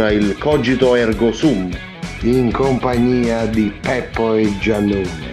[0.00, 1.70] Onda ora il Cogito Ergo Sum,
[2.22, 5.32] in compagnia di Peppo e Giannone,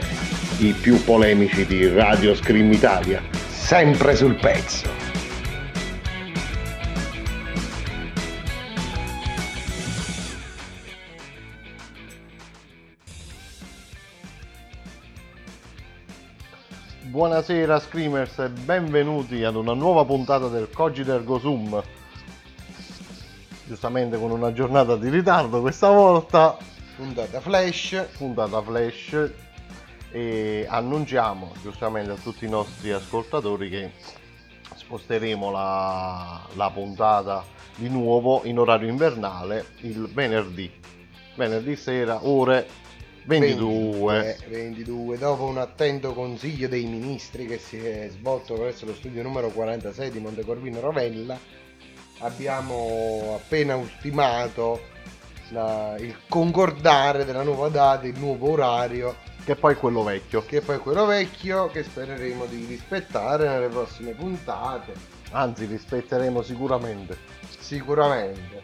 [0.59, 5.05] i più polemici di Radio Scream Italia, sempre sul pezzo.
[17.03, 21.81] Buonasera Screamers e benvenuti ad una nuova puntata del Cogito Ergo Sum.
[23.67, 26.57] Giustamente con una giornata di ritardo questa volta,
[26.97, 29.31] Puntata flash, puntata flash
[30.09, 33.91] e annunciamo giustamente a tutti i nostri ascoltatori che
[34.73, 37.45] sposteremo la, la puntata
[37.75, 40.71] di nuovo in orario invernale il venerdì.
[41.35, 42.67] Venerdì sera ore
[43.25, 44.37] 22.
[44.47, 45.17] 22, 22.
[45.19, 50.09] Dopo un attento consiglio dei ministri che si è svolto presso lo studio numero 46
[50.09, 51.37] di Montecorvino Rovella,
[52.19, 54.81] abbiamo appena ultimato
[55.49, 60.43] la- il concordare della nuova data, il nuovo orario, Che poi è quello vecchio.
[60.45, 64.93] che poi è quello vecchio che spereremo di rispettare nelle prossime puntate,
[65.31, 67.17] Anzi, rispetteremo sicuramente.
[67.59, 68.61] sicuramente.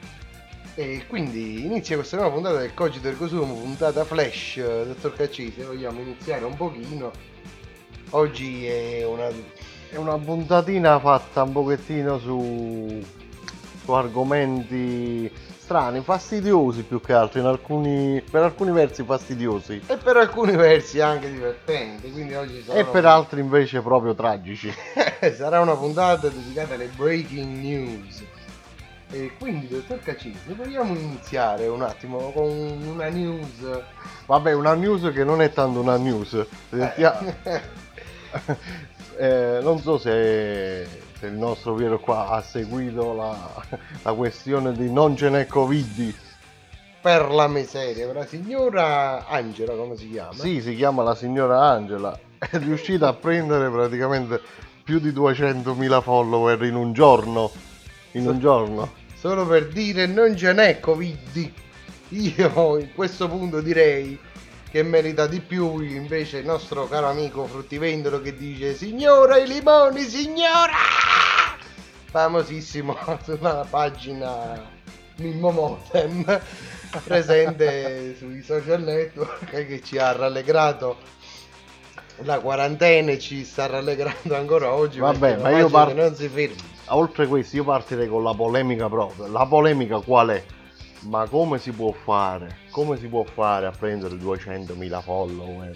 [0.75, 5.53] E quindi inizia questa nuova puntata del Cogito del Consumo, puntata flash, eh, dottor Cacci,
[5.55, 7.11] se vogliamo iniziare un pochino.
[8.11, 9.29] Oggi è una
[9.89, 12.99] È una puntatina fatta un pochettino su,
[13.83, 20.17] su argomenti strani, fastidiosi più che altro, in alcuni, per alcuni versi fastidiosi e per
[20.17, 24.73] alcuni versi anche divertente, quindi oggi sarà e per altri invece proprio tragici.
[25.35, 28.23] sarà una puntata dedicata alle breaking news.
[29.11, 33.83] E quindi, dottor Cacisi, vogliamo iniziare un attimo con una news.
[34.25, 36.43] Vabbè, una news che non è tanto una news.
[36.71, 37.19] Stia-
[39.15, 40.87] Eh, non so se,
[41.23, 43.37] se il nostro Piero qua ha seguito la,
[44.01, 46.13] la questione di non ce n'è Covid.
[47.01, 50.33] per la miseria, per la signora Angela, come si chiama?
[50.33, 52.19] Sì, si chiama la signora Angela.
[52.37, 54.41] È riuscita a prendere praticamente
[54.83, 57.49] più di 200.000 follower in un giorno.
[58.11, 58.91] In un giorno.
[59.15, 61.51] Solo per dire non ce n'è Covid.
[62.09, 64.19] Io in questo punto direi
[64.73, 70.01] che merita di più invece il nostro caro amico fruttivendolo che dice signora i limoni
[70.01, 70.73] signora
[72.05, 74.59] famosissimo sulla pagina
[75.17, 76.25] Mimmo Motem
[77.05, 80.97] presente sui social network che ci ha rallegrato
[82.23, 86.71] la quarantena e ci sta rallegrando ancora oggi Vabbè, ma io parto- non si ferma
[86.87, 89.27] Oltre questo, io partirei con la polemica proprio.
[89.27, 90.43] La polemica qual è?
[91.05, 92.55] Ma come si può fare?
[92.71, 95.75] Come si può fare a prendere 200.000 follower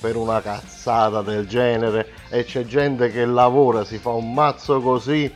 [0.00, 2.08] per una cazzata del genere?
[2.28, 5.32] E c'è gente che lavora, si fa un mazzo così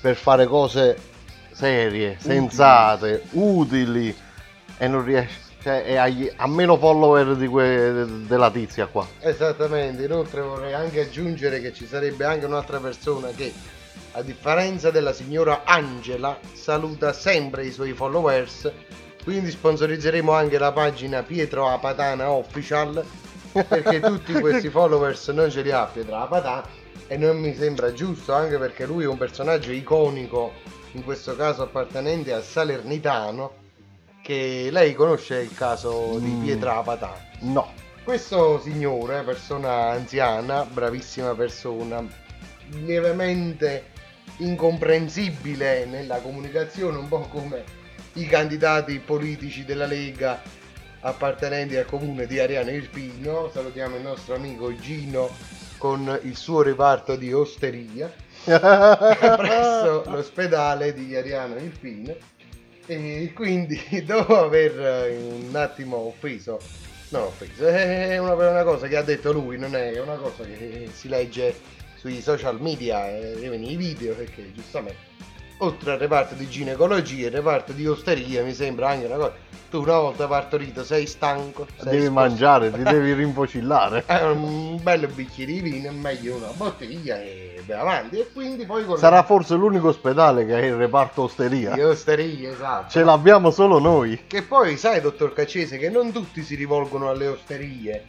[0.00, 0.96] per fare cose
[1.52, 4.14] serie, sensate, utili
[4.78, 5.44] e non riesce.
[5.62, 9.04] Cioè, agli- ha meno follower di que- della tizia qua.
[9.18, 13.52] Esattamente, inoltre vorrei anche aggiungere che ci sarebbe anche un'altra persona che,
[14.16, 18.72] a differenza della signora Angela, saluta sempre i suoi followers,
[19.22, 23.04] quindi sponsorizzeremo anche la pagina Pietro Apatana Official,
[23.52, 26.66] perché tutti questi followers non ce li ha Pietro Apatana
[27.06, 30.54] e non mi sembra giusto, anche perché lui è un personaggio iconico,
[30.92, 33.52] in questo caso appartenente a Salernitano,
[34.22, 36.42] che lei conosce il caso di Mm.
[36.42, 37.28] Pietra Apatana.
[37.40, 37.70] No.
[38.02, 42.02] Questo signore, persona anziana, bravissima persona,
[42.70, 43.92] lievemente
[44.38, 47.64] incomprensibile nella comunicazione, un po' come
[48.14, 50.40] i candidati politici della Lega
[51.00, 53.50] appartenenti al comune di Ariano Irpino.
[53.52, 55.30] Salutiamo il nostro amico Gino
[55.78, 58.10] con il suo reparto di osteria
[58.44, 62.14] presso l'ospedale di Ariano Irpino.
[62.86, 66.60] E quindi dopo aver eh, un attimo offeso
[67.08, 70.88] non offeso, è una, una cosa che ha detto lui, non è una cosa che
[70.92, 71.54] si legge
[72.06, 75.14] sui social media, eh, nei video, perché giustamente
[75.60, 79.32] oltre al reparto di ginecologia, il reparto di osteria mi sembra anche una cosa.
[79.70, 82.12] Tu una volta partorito sei stanco, sei Devi sposato.
[82.12, 84.04] mangiare, ti devi rinfocillare.
[84.06, 88.18] Eh, un bello bicchiere di vino è meglio una bottiglia e vai avanti.
[88.20, 91.72] E quindi poi con Sarà forse l'unico ospedale che ha il reparto osteria.
[91.72, 92.90] di osteria, esatto.
[92.90, 94.24] Ce l'abbiamo solo noi.
[94.28, 98.04] Che poi sai, dottor Caccese, che non tutti si rivolgono alle osterie.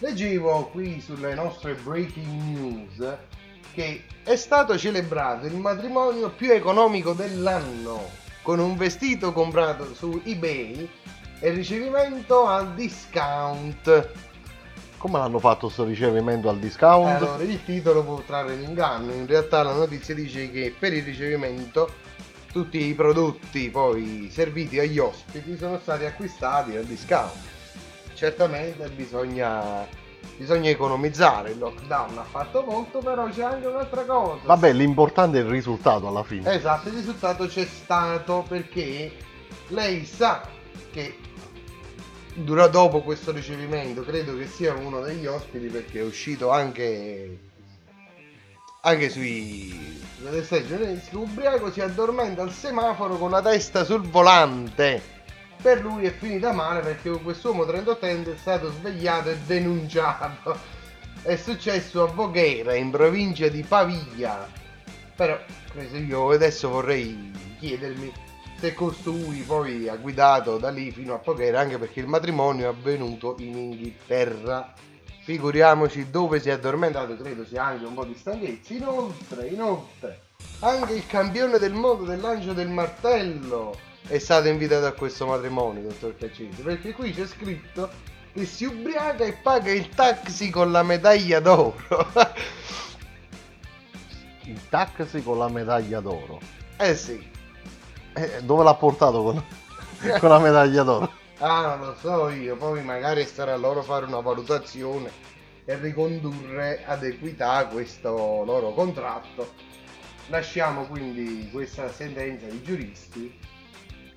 [0.00, 3.16] Leggevo qui sulle nostre breaking news
[3.72, 8.08] che è stato celebrato il matrimonio più economico dell'anno
[8.42, 10.88] con un vestito comprato su eBay
[11.40, 14.10] e ricevimento al discount.
[14.98, 17.22] Come l'hanno fatto sto ricevimento al discount?
[17.22, 21.02] Allora, il titolo può trarre in inganno, in realtà la notizia dice che per il
[21.02, 21.92] ricevimento
[22.52, 27.56] tutti i prodotti poi serviti agli ospiti sono stati acquistati al discount.
[28.18, 29.86] Certamente bisogna,
[30.36, 34.40] bisogna economizzare, il lockdown ha fatto molto, però c'è anche un'altra cosa.
[34.42, 36.52] Vabbè, l'importante è il risultato alla fine.
[36.52, 39.12] Esatto, il risultato c'è stato perché
[39.68, 40.42] lei sa
[40.90, 41.16] che
[42.34, 47.38] dura dopo questo ricevimento, credo che sia uno degli ospiti perché è uscito anche
[48.80, 55.17] anche sui sulle giornalistiche, ubriaco si addormenta al semaforo con la testa sul volante.
[55.60, 60.56] Per lui è finita male perché quest'uomo 38enne è stato svegliato e denunciato.
[61.20, 64.48] È successo a Voghera, in provincia di Pavia.
[65.16, 65.36] Però,
[66.06, 68.12] io adesso vorrei chiedermi
[68.56, 72.68] se costui poi ha guidato da lì fino a Voghera, anche perché il matrimonio è
[72.68, 74.72] avvenuto in Inghilterra.
[75.24, 78.74] Figuriamoci dove si è addormentato, credo sia anche un po' di stanchezza.
[78.74, 80.20] Inoltre, inoltre,
[80.60, 85.82] anche il campione del mondo del lancio del martello è stato invitato a questo matrimonio,
[85.82, 87.90] dottor Caccese, perché qui c'è scritto
[88.32, 91.76] che si ubriaca e paga il taxi con la medaglia d'oro.
[94.44, 96.40] Il taxi con la medaglia d'oro.
[96.78, 97.30] eh sì.
[98.14, 99.44] Eh, dove l'ha portato con,
[100.18, 101.12] con la medaglia d'oro?
[101.38, 105.12] Ah, non lo so io, poi magari starà a loro fare una valutazione
[105.64, 108.10] e ricondurre ad equità questo
[108.44, 109.54] loro contratto.
[110.26, 113.38] Lasciamo quindi questa sentenza ai giuristi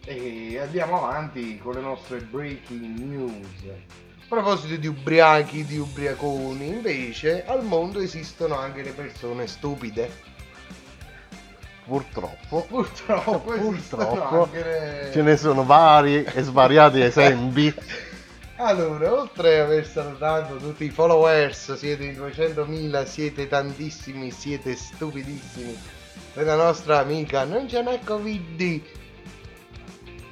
[0.06, 3.64] e andiamo avanti con le nostre breaking news.
[3.68, 10.30] A proposito di ubriachi, di ubriaconi, invece al mondo esistono anche le persone stupide.
[11.86, 12.66] Purtroppo.
[12.70, 15.10] Purtroppo, Purtroppo le...
[15.12, 17.74] ce ne sono vari e svariati esempi.
[18.56, 25.78] Allora, oltre ad aver salutato tutti i followers, siete in 200.000, siete tantissimi, siete stupidissimi.
[26.34, 28.82] Della nostra amica non ce n'è Covid.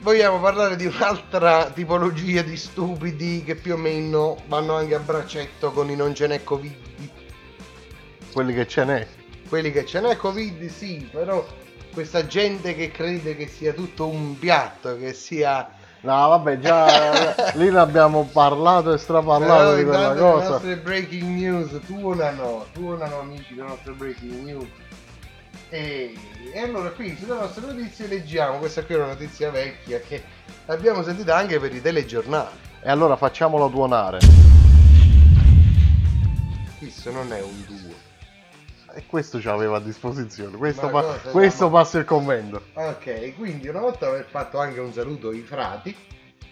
[0.01, 5.72] Vogliamo parlare di un'altra tipologia di stupidi che più o meno vanno anche a braccetto
[5.72, 6.75] con i non ce n'è Covid.
[8.32, 9.08] Quelli che ce n'è.
[9.50, 11.46] Quelli che ce n'è Covid, sì, però
[11.94, 15.70] questa gente che crede che sia tutto un piatto, che sia
[16.01, 20.50] No, vabbè, già lì ne abbiamo parlato e straparlato di quella intanto le cosa.
[20.51, 24.68] nostre breaking news tuonano, tuonano amici le nostre breaking news.
[25.69, 26.15] E,
[26.51, 30.23] e allora qui sulle nostre notizie leggiamo, questa qui è una notizia vecchia che
[30.65, 32.57] l'abbiamo sentita anche per i telegiornali.
[32.81, 34.19] E allora facciamolo tuonare.
[36.79, 38.07] Questo non è un duo.
[38.95, 40.57] E questo ce l'aveva a disposizione.
[40.57, 42.63] Questo, Ma pa- questo passa il commento.
[42.73, 45.95] Ok, quindi una volta aver fatto anche un saluto ai frati,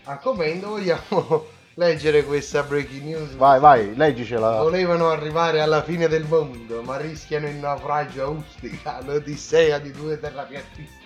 [0.03, 1.47] a commento vogliamo
[1.77, 3.35] leggere questa breaking news.
[3.35, 4.61] Vai, vai, leggicela.
[4.61, 10.19] Volevano arrivare alla fine del mondo, ma rischiano il naufragio a Ustica, l'odissea di due
[10.19, 11.05] terrapiattisti.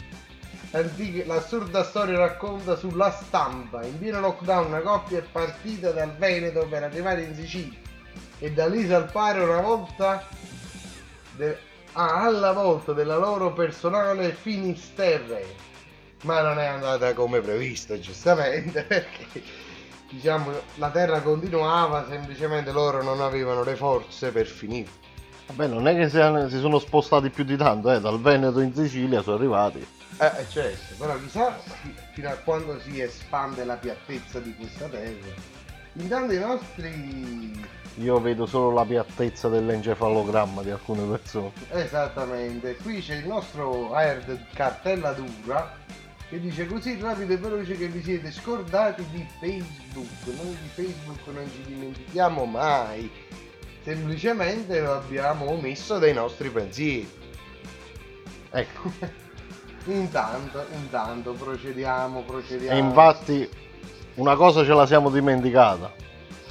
[0.71, 3.83] Antiche- L'assurda storia racconta sulla stampa.
[3.83, 7.77] In pieno lockdown una coppia è partita dal Veneto per arrivare in Sicilia
[8.39, 10.25] e da lì salpare una volta
[11.35, 11.57] de-
[11.93, 15.69] ah, alla volta della loro personale Finisterre.
[16.23, 19.41] Ma non è andata come previsto, giustamente, perché
[20.11, 24.89] diciamo la terra continuava, semplicemente loro non avevano le forze per finire.
[25.47, 27.99] Vabbè, non è che si, sono spostati più di tanto, eh.
[27.99, 29.85] Dal Veneto in Sicilia sono arrivati.
[30.17, 35.59] Eh, certo, però chissà fi- fino a quando si espande la piattezza di questa terra.
[35.93, 37.79] Intanto i nostri...
[37.95, 41.51] Io vedo solo la piattezza dell'encefalogramma di alcune persone.
[41.71, 45.79] Esattamente, qui c'è il nostro Air cartella dura
[46.31, 50.07] che dice così rapido e veloce che vi siete scordati di Facebook.
[50.27, 53.11] Noi di Facebook non ci dimentichiamo mai.
[53.83, 57.11] Semplicemente lo abbiamo omesso dai nostri pensieri.
[58.49, 58.91] Ecco.
[59.85, 62.77] Intanto, intanto procediamo, procediamo.
[62.77, 63.49] E infatti
[64.15, 65.91] una cosa ce la siamo dimenticata.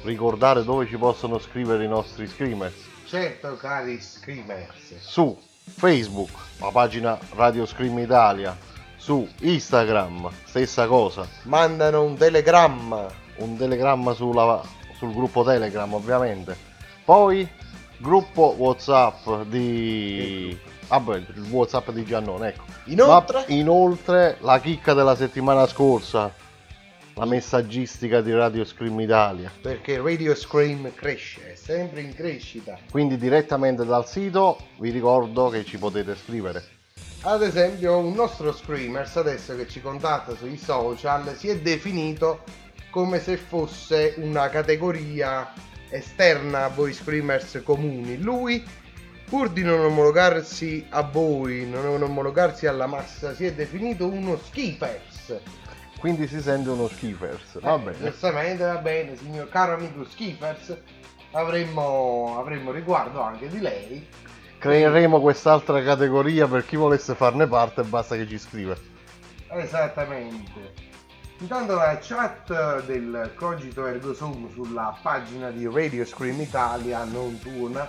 [0.03, 2.75] Ricordare dove ci possono scrivere i nostri screamers.
[3.07, 4.97] Certo, cari screamers.
[4.99, 8.69] Su Facebook, la pagina Radio Scream Italia.
[9.01, 11.27] Su Instagram, stessa cosa.
[11.45, 13.07] Mandano un telegramma.
[13.37, 14.63] Un telegramma sulla-
[14.99, 16.55] sul gruppo Telegram ovviamente.
[17.05, 17.49] Poi
[17.97, 20.57] gruppo Whatsapp di...
[20.89, 22.65] Vabbè, il Whatsapp di Giannone, ecco.
[22.87, 26.33] Inoltre, Ma inoltre la chicca della settimana scorsa,
[27.15, 29.51] la messaggistica di Radio Scream Italia.
[29.63, 32.79] perché Radio Scream cresce, è sempre in crescita.
[32.91, 36.63] Quindi direttamente dal sito vi ricordo che ci potete scrivere.
[37.23, 42.45] Ad esempio, un nostro screamers adesso che ci contatta sui social si è definito
[42.91, 45.53] come se fosse una categoria
[45.91, 48.17] esterna a voi screamers comuni.
[48.19, 48.65] Lui,
[49.27, 55.39] pur di non omologarsi a voi, non omologarsi alla massa, si è definito uno skippers.
[55.99, 57.61] Quindi si sente uno skippers.
[57.61, 57.99] Va Eh, bene.
[58.11, 60.75] Giustamente, va bene, signor caro amico skippers.
[61.33, 64.09] Avremmo, avremmo riguardo anche di lei.
[64.61, 68.77] Creeremo quest'altra categoria per chi volesse farne parte, basta che ci scrive.
[69.49, 70.75] Esattamente.
[71.39, 77.89] Intanto la chat del Cogito Ergo Sum sulla pagina di Radio Scream Italia non tuona.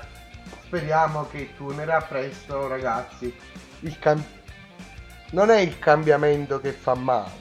[0.63, 3.35] Speriamo che tuonerà presto, ragazzi.
[3.81, 4.23] Il cam-
[5.31, 7.31] non è il cambiamento che fa male,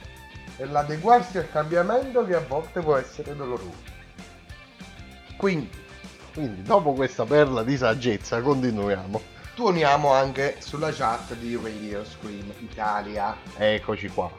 [0.57, 3.89] è l'adeguarsi al cambiamento che a volte può essere doloroso.
[5.37, 5.71] Quindi
[6.33, 9.21] Quindi dopo questa perla di saggezza continuiamo.
[9.55, 13.37] tuoniamo anche sulla chat di Radio Scream Italia.
[13.57, 14.31] Eccoci qua.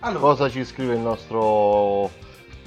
[0.00, 2.10] Allora, Cosa ci scrive il nostro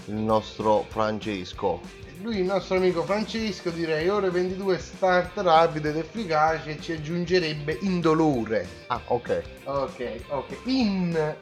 [0.05, 1.79] il nostro Francesco?
[2.21, 7.77] Lui, il nostro amico Francesco, direi ore 22 start rapido ed efficace e ci aggiungerebbe
[7.81, 8.67] indolore.
[8.87, 9.41] Ah, ok.
[9.63, 10.57] Ok, ok.
[10.65, 11.35] In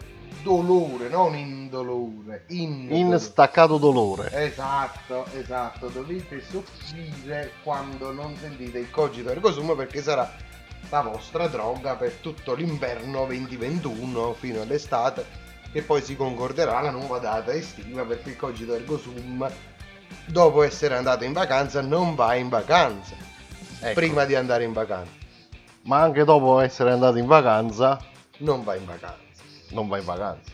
[0.44, 2.46] dolore, non indolore.
[2.48, 4.30] In, In staccato dolore.
[4.34, 5.88] Esatto, esatto.
[5.88, 10.30] Dovete soffrire quando non sentite il cogito ergo sum perché sarà
[10.90, 15.26] la vostra droga per tutto l'inverno 2021 fino all'estate
[15.72, 19.50] che poi si concorderà la nuova data estiva perché il cogito ergo sum
[20.26, 23.16] dopo essere andato in vacanza non va in vacanza
[23.82, 23.94] Ecco.
[23.94, 25.12] prima di andare in vacanza
[25.84, 28.00] Ma anche dopo essere andato in vacanza,
[28.38, 29.27] non va in vacanza
[29.70, 30.52] non va in vacanza.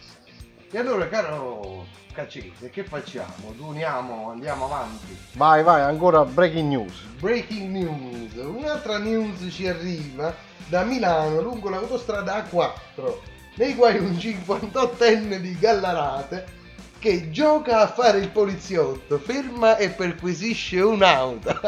[0.71, 3.53] e allora caro Caccese che facciamo?
[3.57, 6.93] Tuoniamo, andiamo avanti Vai, vai, ancora breaking news.
[7.19, 10.33] Breaking news, un'altra news ci arriva
[10.67, 13.17] da Milano lungo l'autostrada A4,
[13.55, 16.61] nei quali un 58enne di Gallarate
[16.99, 21.59] che gioca a fare il poliziotto ferma e perquisisce un'auto.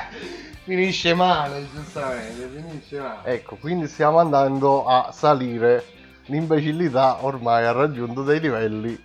[0.64, 3.34] finisce male, giustamente, finisce male.
[3.34, 5.98] Ecco, quindi stiamo andando a salire.
[6.30, 8.98] L'imbecillità ormai ha raggiunto dei livelli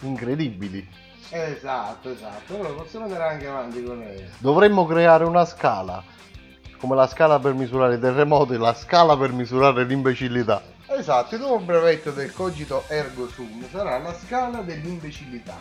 [0.00, 0.86] incredibili.
[1.28, 2.54] Esatto, esatto.
[2.54, 4.24] Allora possiamo andare anche avanti con lei.
[4.38, 6.02] Dovremmo creare una scala
[6.80, 10.62] come la scala per misurare i terremoti, la scala per misurare l'imbecillità.
[10.86, 15.58] Esatto, il nuovo brevetto del cogito ergo sum sarà la scala dell'imbecillità.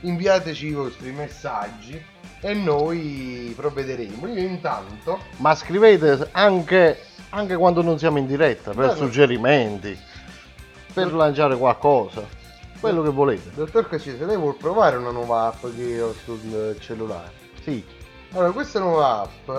[0.00, 2.02] Inviateci i vostri messaggi
[2.40, 4.26] e noi provvederemo.
[4.26, 6.98] Io intanto Ma scrivete anche,
[7.30, 8.96] anche quando non siamo in diretta, per Guarda.
[8.96, 9.96] suggerimenti,
[11.04, 12.26] per lanciare qualcosa,
[12.80, 13.50] quello che volete.
[13.54, 17.32] Dottor Cacese, lei vuol provare una nuova app che ho sul cellulare?
[17.62, 17.84] Sì,
[18.32, 19.50] Allora, questa nuova app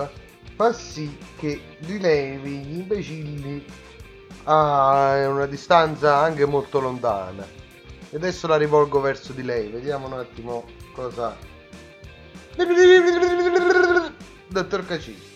[0.54, 3.64] fa sì che rilevi gli imbecilli
[4.44, 7.46] a una distanza anche molto lontana.
[8.10, 11.36] E adesso la rivolgo verso di lei, vediamo un attimo cosa...
[14.48, 15.29] Dottor Cacese.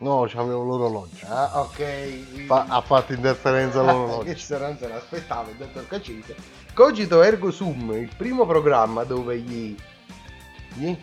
[0.00, 1.26] No, c'avevo l'orologio.
[1.28, 2.44] Ah, ok.
[2.46, 4.36] Fa- ha fatto interferenza che l'orologio.
[4.36, 6.34] se non se l'aspettava il dottor Cacese.
[6.74, 9.74] Cogito Ergo Sum, il primo programma dove gli...
[10.74, 10.96] gli...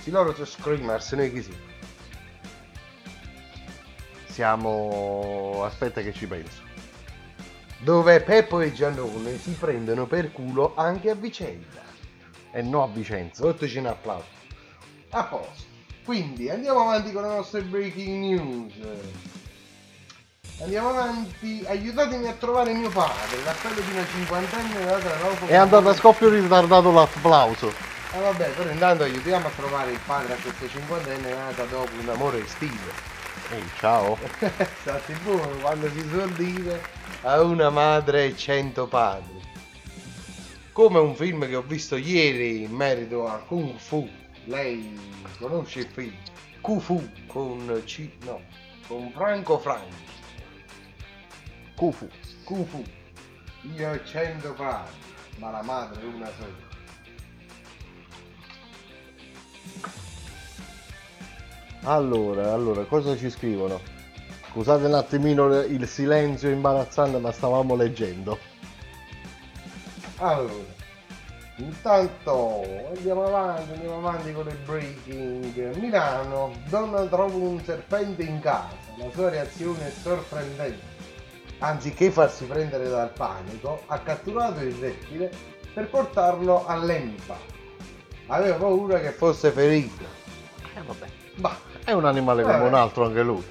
[0.00, 1.60] Sì, loro sono screamers, noi chi siamo?
[4.26, 5.64] Siamo...
[5.64, 6.62] aspetta che ci penso.
[7.78, 11.80] Dove Peppo e Giannone si prendono per culo anche a vicenda.
[12.52, 13.42] E no a Vicenza.
[13.42, 14.26] Sottoci un applauso.
[15.10, 15.71] A posto.
[16.04, 18.72] Quindi andiamo avanti con le nostre breaking news.
[20.60, 25.54] Andiamo avanti, aiutatemi a trovare mio padre, l'appello di una cinquantenne è andata alla È
[25.56, 27.72] andato a scoppio ritardato l'applauso.
[28.14, 32.08] Ah vabbè, però intanto aiutiamo a trovare il padre a questa cinquantenne nata dopo un
[32.08, 32.90] amore estivo.
[33.50, 34.18] Ehi, ciao.
[34.82, 36.80] State buono quando si suol dire
[37.22, 39.40] a una madre e cento padri.
[40.72, 44.08] Come un film che ho visto ieri in merito a Kung Fu.
[44.44, 44.98] Lei
[45.38, 46.16] conosce il film?
[46.60, 48.10] Kung Fu con C.
[48.24, 48.40] no,
[48.86, 50.10] con Franco Franchi.
[51.74, 52.08] Cufu.
[52.44, 52.82] Kung Fu.
[53.76, 54.94] Io ho cento padri,
[55.38, 56.70] ma la madre è una sola.
[61.84, 63.80] Allora, allora, cosa ci scrivono?
[64.50, 68.38] Scusate un attimino il silenzio imbarazzante, ma stavamo leggendo.
[70.18, 70.80] Allora,
[71.56, 72.62] intanto
[72.94, 75.76] andiamo avanti, andiamo avanti con le breaking.
[75.76, 80.90] Milano, donna trova un serpente in casa, la sua reazione è sorprendente.
[81.58, 85.30] Anziché farsi prendere dal panico, ha catturato il rettile
[85.72, 87.36] per portarlo all'EMPA.
[88.26, 90.02] Aveva paura che fosse ferito.
[90.74, 91.06] Eh vabbè.
[91.36, 92.68] Bah, È un animale come Vabbè.
[92.68, 93.44] un altro anche lui.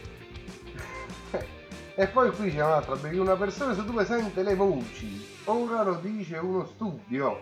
[1.95, 5.95] E poi qui c'è un'altra, perché una persona su due sente le voci, ora lo
[6.01, 7.39] dice uno studio.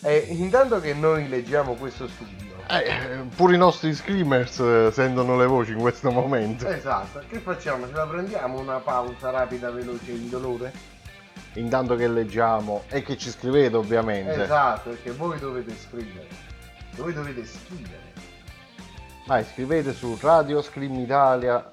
[0.00, 5.46] E intanto che noi leggiamo questo studio, Eh, pure i nostri screamers eh, sentono le
[5.46, 6.66] voci in questo momento.
[6.66, 7.86] esatto, che facciamo?
[7.86, 10.72] Ce la prendiamo una pausa rapida, veloce, indolore?
[11.54, 14.42] Intanto che leggiamo e che ci scrivete ovviamente.
[14.42, 16.26] Esatto, perché voi dovete scrivere.
[16.96, 18.10] Voi dovete scrivere.
[19.26, 21.68] Vai, scrivete su Radio Scream Italia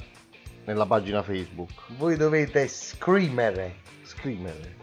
[0.65, 1.71] nella pagina Facebook.
[1.97, 3.77] Voi dovete screamere.
[4.03, 4.75] Scrivere.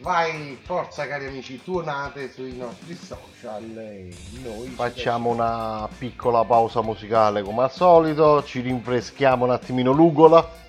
[0.00, 6.82] Vai, forza cari amici, tuonate sui nostri social e noi ci Facciamo una piccola pausa
[6.82, 10.60] musicale come al solito, ci rinfreschiamo un attimino l'ugola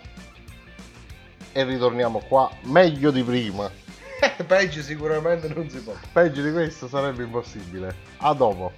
[1.52, 3.70] e ritorniamo qua meglio di prima.
[4.46, 5.94] Peggio sicuramente non si può.
[6.12, 7.96] Peggio di questo sarebbe impossibile.
[8.18, 8.72] A dopo.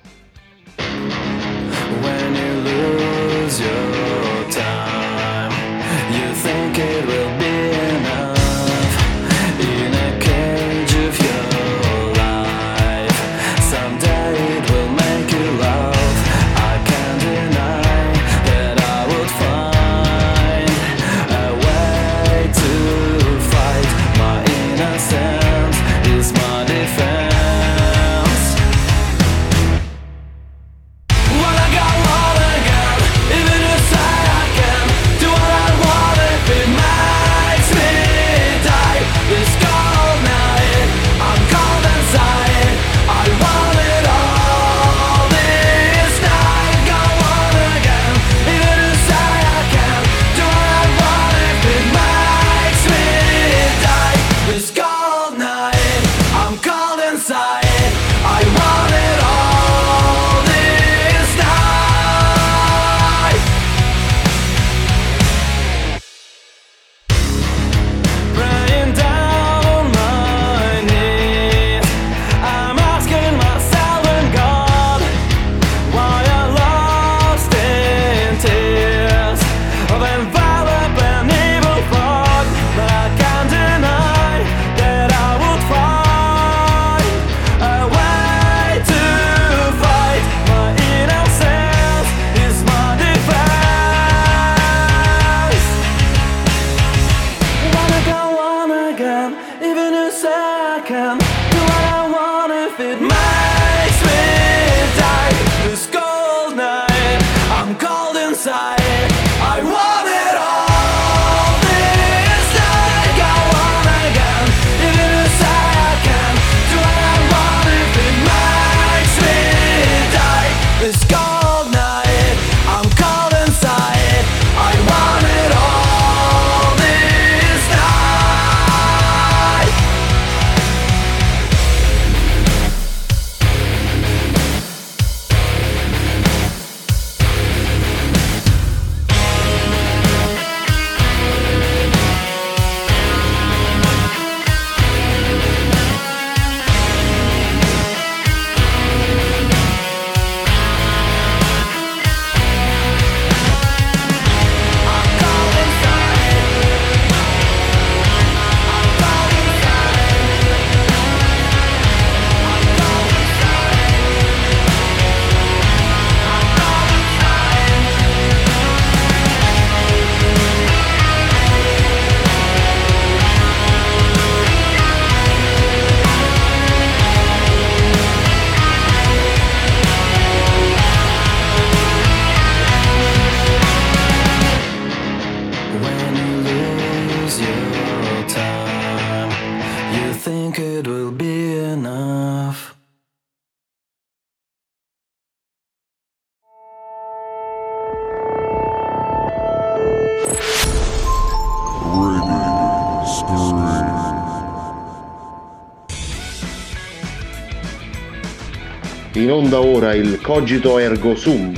[209.95, 211.53] Il Cogito Ergo Sum,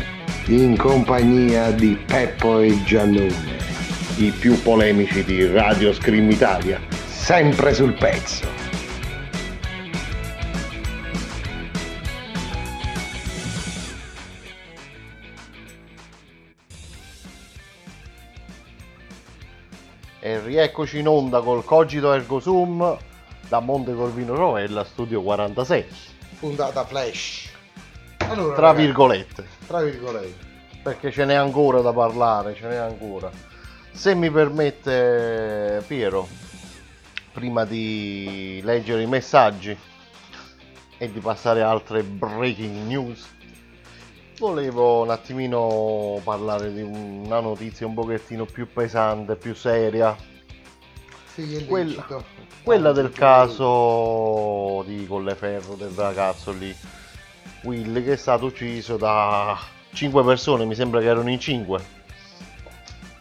[0.46, 3.56] In compagnia di Peppo e Giannone.
[4.18, 6.80] i più polemici di Radio Scream Italia.
[7.08, 8.48] Sempre sul pezzo.
[20.20, 22.98] E rieccoci in onda col Cogito Ergo Sum
[23.50, 25.86] da Monte Corvino Rovella, studio 46,
[26.40, 27.56] Puntata flash.
[28.30, 29.48] Allora, tra ragazzi, virgolette.
[29.68, 30.46] Tra virgolette.
[30.84, 33.30] perché ce n'è ancora da parlare, ce n'è ancora.
[33.92, 36.28] Se mi permette Piero,
[37.34, 39.76] prima di leggere i messaggi
[40.98, 43.28] e di passare a altre breaking news,
[44.40, 50.16] volevo un attimino parlare di una notizia un pochettino più pesante, più seria,
[51.34, 52.04] Sì, Quella-
[52.64, 56.76] quella del caso di Colleferro, del ragazzo lì,
[57.68, 59.60] Will, che è stato ucciso da
[59.92, 61.96] 5 persone, mi sembra che erano in 5.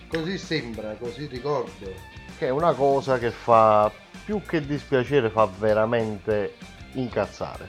[0.06, 2.14] Così sembra, così ricordo.
[2.38, 3.90] che è una cosa che fa
[4.24, 6.54] più che dispiacere fa veramente
[6.92, 7.68] incazzare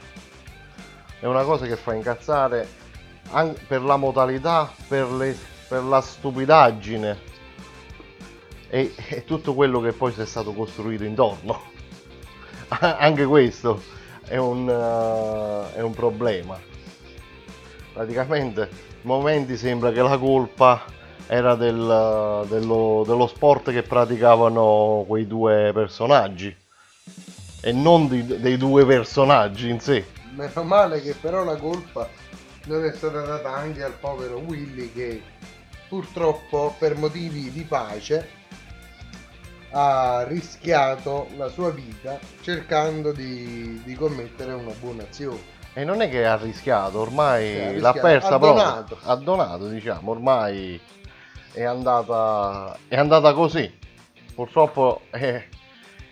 [1.19, 2.67] è una cosa che fa incazzare
[3.31, 5.37] anche per la modalità per, le-
[5.67, 7.19] per la stupidaggine
[8.69, 11.61] e, e tutto quello che poi si è stato costruito intorno
[12.79, 13.81] anche questo
[14.27, 16.59] è un, eh, è un problema
[17.93, 18.69] praticamente
[19.01, 20.83] momenti sembra che la colpa
[21.25, 26.55] era del- dello, dello sport che praticavano quei due personaggi
[27.61, 30.05] e non di- dei due personaggi in sé.
[30.35, 32.07] Meno male che però la colpa
[32.65, 35.23] non è stata data anche al povero Willy che
[35.87, 38.29] purtroppo per motivi di pace
[39.71, 45.55] ha rischiato la sua vita cercando di, di commettere una buona azione.
[45.73, 48.63] E non è che ha rischiato, ormai ha l'ha rischiato, persa ha proprio.
[48.63, 48.97] donato.
[49.03, 50.79] Ha donato, diciamo, ormai
[51.51, 53.71] è andata, è andata così.
[54.33, 55.43] Purtroppo è,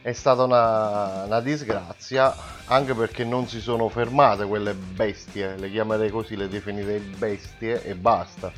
[0.01, 6.11] è stata una, una disgrazia, anche perché non si sono fermate quelle bestie, le chiamerei
[6.11, 8.51] così, le definirei bestie e basta.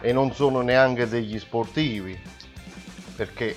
[0.00, 2.20] E non sono neanche degli sportivi,
[3.16, 3.56] perché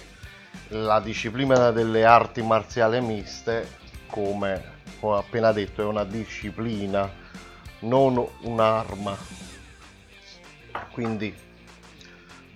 [0.70, 3.68] la disciplina delle arti marziali miste,
[4.08, 7.10] come ho appena detto, è una disciplina,
[7.80, 9.16] non un'arma.
[10.92, 11.34] Quindi,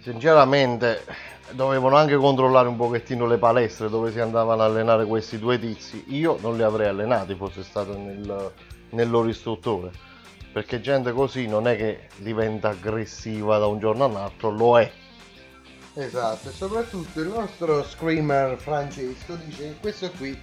[0.01, 1.05] sinceramente,
[1.51, 6.03] dovevano anche controllare un pochettino le palestre dove si andavano a allenare questi due tizi.
[6.09, 8.51] Io non li avrei allenati, fosse stato nel,
[8.89, 9.91] nel loro istruttore.
[10.51, 14.91] Perché gente così non è che diventa aggressiva da un giorno all'altro, lo è.
[15.93, 20.39] Esatto, e soprattutto il nostro screamer Francesco dice che questo qui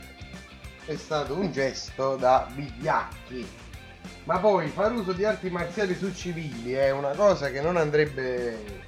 [0.85, 3.47] è stato un gesto da vigliacchi.
[4.25, 8.87] Ma poi fare uso di arti marziali su civili è una cosa che non andrebbe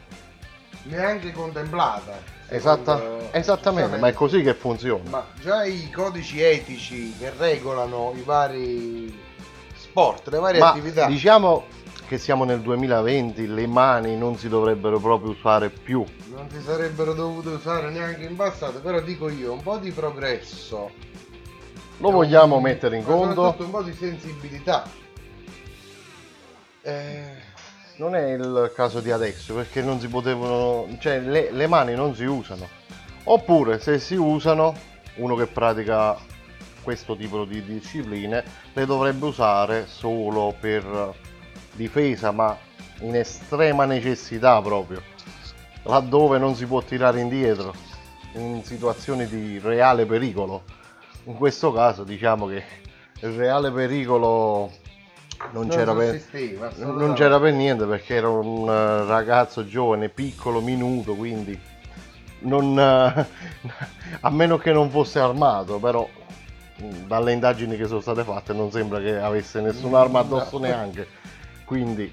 [0.84, 2.18] neanche contemplata.
[2.48, 5.08] Esatta- secondo- esattamente, ma è così che funziona.
[5.08, 9.18] Ma già i codici etici che regolano i vari
[9.78, 11.06] sport, le varie Ma attività.
[11.06, 11.64] diciamo
[12.10, 16.04] che siamo nel 2020, le mani non si dovrebbero proprio usare più.
[16.34, 20.90] non si sarebbero dovute usare neanche in passato, però dico io, un po' di progresso.
[21.98, 23.54] Lo vogliamo mettere in conto?
[23.56, 24.88] un po' di sensibilità.
[26.82, 27.30] Eh,
[27.98, 32.16] Non è il caso di adesso perché non si potevano, cioè le, le mani non
[32.16, 32.68] si usano.
[33.22, 34.74] Oppure se si usano,
[35.18, 36.18] uno che pratica
[36.82, 38.42] questo tipo di discipline
[38.72, 41.28] le dovrebbe usare solo per
[41.74, 42.56] difesa, ma
[43.00, 45.02] in estrema necessità proprio,
[45.84, 47.74] laddove non si può tirare indietro,
[48.34, 50.62] in situazioni di reale pericolo.
[51.24, 52.62] In questo caso diciamo che
[53.20, 54.70] il reale pericolo
[55.52, 56.22] non, c'era per,
[56.76, 61.58] non c'era per niente perché era un eh, ragazzo giovane, piccolo, minuto, quindi
[62.40, 62.78] non,
[64.20, 66.08] a meno che non fosse armato, però
[67.06, 71.06] dalle indagini che sono state fatte non sembra che avesse nessun'arma addosso neanche,
[71.70, 72.12] quindi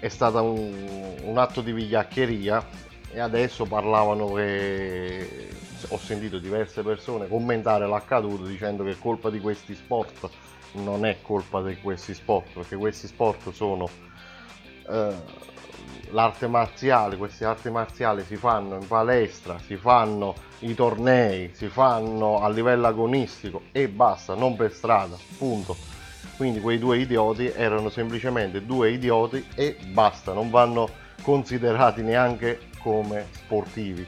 [0.00, 2.66] è stato un, un atto di vigliaccheria
[3.12, 5.48] e adesso parlavano che
[5.86, 10.28] ho sentito diverse persone commentare l'accaduto dicendo che è colpa di questi sport.
[10.72, 13.88] Non è colpa di questi sport perché questi sport sono
[14.90, 15.14] eh,
[16.10, 22.40] l'arte marziale queste arti marziali si fanno in palestra si fanno i tornei si fanno
[22.40, 25.91] a livello agonistico e basta non per strada punto
[26.36, 30.88] quindi quei due idioti erano semplicemente due idioti e basta non vanno
[31.22, 34.06] considerati neanche come sportivi.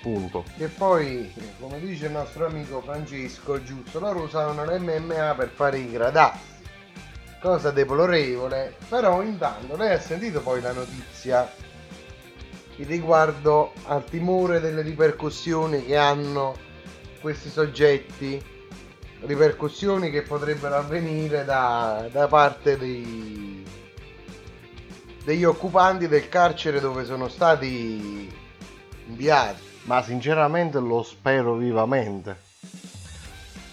[0.00, 0.44] Punto.
[0.56, 5.90] Che poi, come dice il nostro amico Francesco, giusto, loro usavano l'MMA per fare i
[5.90, 6.56] gradassi.
[7.40, 11.50] cosa deplorevole, però intanto lei ha sentito poi la notizia
[12.76, 16.56] riguardo al timore delle ripercussioni che hanno
[17.20, 18.42] questi soggetti,
[19.20, 23.64] ripercussioni che potrebbero avvenire da, da parte dei,
[25.24, 28.32] degli occupanti del carcere dove sono stati
[29.06, 29.62] inviati.
[29.84, 32.46] Ma sinceramente lo spero vivamente.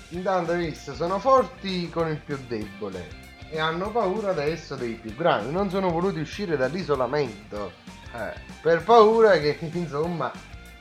[0.10, 5.14] Intanto hai visto, sono forti con il più debole e hanno paura adesso dei più
[5.16, 5.52] grandi.
[5.52, 7.72] Non sono voluti uscire dall'isolamento
[8.14, 10.32] eh, per paura che insomma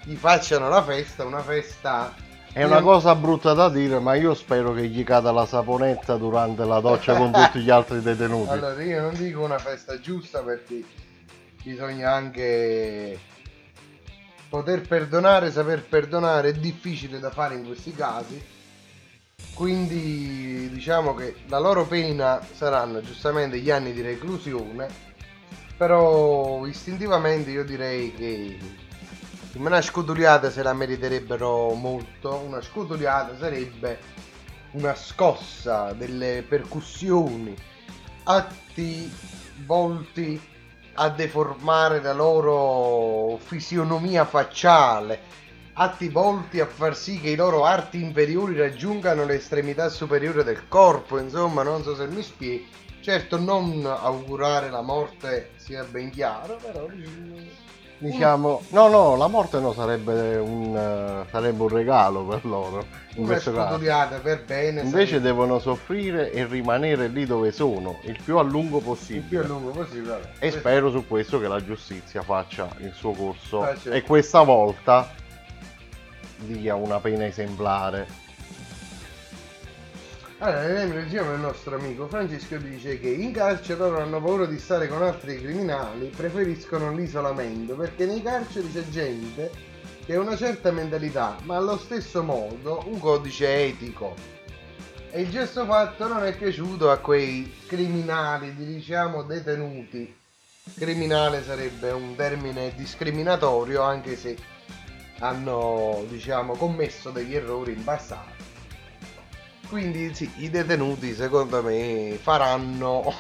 [0.05, 2.15] gli facciano la festa, una festa.
[2.55, 6.65] È una cosa brutta da dire, ma io spero che gli cada la saponetta durante
[6.65, 8.49] la doccia con tutti gli altri detenuti.
[8.51, 10.85] Allora io non dico una festa giusta perché
[11.65, 13.19] bisogna anche
[14.49, 18.41] poter perdonare, saper perdonare, è difficile da fare in questi casi.
[19.53, 24.87] Quindi diciamo che la loro pena saranno giustamente gli anni di reclusione,
[25.77, 28.59] però istintivamente io direi che
[29.57, 33.99] una scotuliata se la meriterebbero molto, una scotuliata sarebbe
[34.73, 37.55] una scossa delle percussioni,
[38.25, 39.13] atti
[39.65, 40.41] volti
[40.95, 45.21] a deformare la loro fisionomia facciale,
[45.75, 51.19] atti volti a far sì che i loro arti inferiori raggiungano l'estremità superiore del corpo,
[51.19, 52.65] insomma, non so se mi spiego.
[53.01, 56.87] Certo, non augurare la morte sia ben chiaro, però
[57.99, 62.85] Diciamo, no, no, la morte no, sarebbe un, eh, sarebbe un regalo per loro.
[63.15, 63.75] In questo caso.
[64.19, 64.81] per bene.
[64.83, 68.91] Invece sarebbe devono soffrire e rimanere lì dove sono il più a lungo il più
[68.91, 69.47] a possibile.
[69.47, 70.33] lungo possibile.
[70.39, 73.91] E spero su questo che la giustizia faccia il suo corso Ah, certo.
[73.93, 75.09] e questa volta
[76.39, 78.07] dia una pena esemplare.
[80.39, 84.89] Allora, diceva il nostro amico Francesco dice che in carcere loro hanno paura di stare
[84.89, 89.51] con altri criminali, preferiscono l'isolamento perché nei carceri c'è gente
[90.05, 94.15] che ha una certa mentalità, ma allo stesso modo un codice etico.
[95.11, 100.15] E il gesto fatto non è piaciuto a quei criminali, diciamo detenuti.
[100.77, 104.37] Criminale sarebbe un termine discriminatorio anche se
[105.21, 108.34] hanno, diciamo, commesso degli errori in passato.
[109.75, 113.13] Quindi sì, i detenuti secondo me faranno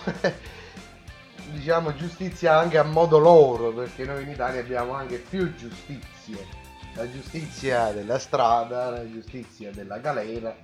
[1.51, 6.47] diciamo giustizia anche a modo loro, perché noi in Italia abbiamo anche più giustizie.
[6.95, 10.55] La giustizia della strada, la giustizia della galera,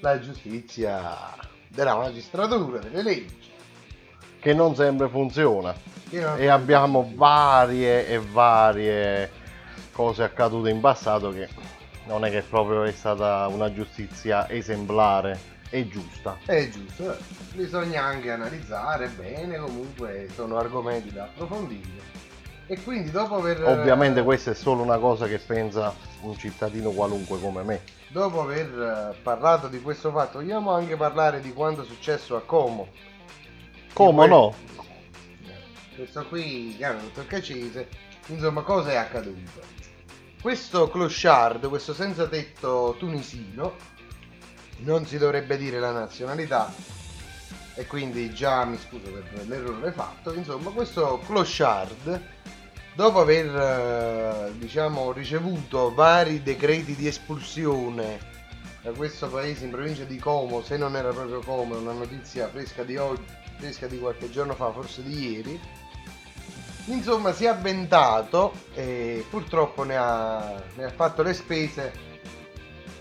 [0.00, 1.16] la giustizia
[1.68, 3.52] della magistratura, delle leggi.
[4.40, 5.72] Che non sempre funziona.
[6.10, 9.30] Non- E abbiamo varie e varie
[9.92, 11.48] cose accadute in passato che
[12.06, 16.38] non è che proprio è stata una giustizia esemplare e giusta.
[16.44, 17.18] È giusto, eh.
[17.54, 22.22] bisogna anche analizzare bene, comunque sono argomenti da approfondire.
[22.66, 23.62] E quindi dopo aver...
[23.64, 27.80] Ovviamente questa è solo una cosa che pensa un cittadino qualunque come me.
[28.08, 32.42] Dopo aver eh, parlato di questo fatto, vogliamo anche parlare di quanto è successo a
[32.42, 32.88] Como.
[34.22, 34.54] Poi- no?
[35.94, 37.88] Questo qui, detto il cacese,
[38.26, 39.73] insomma, cosa è accaduto?
[40.44, 43.76] Questo clochard, questo senza tetto tunisino,
[44.80, 46.70] non si dovrebbe dire la nazionalità,
[47.74, 52.20] e quindi già mi scuso per l'errore fatto, insomma, questo clochard,
[52.94, 58.18] dopo aver, eh, diciamo, ricevuto vari decreti di espulsione
[58.82, 62.82] da questo paese in provincia di Como, se non era proprio Como, una notizia fresca
[62.82, 63.24] di oggi,
[63.56, 65.58] fresca di qualche giorno fa, forse di ieri.
[66.86, 72.12] Insomma, si è avventato e purtroppo ne ha, ne ha fatto le spese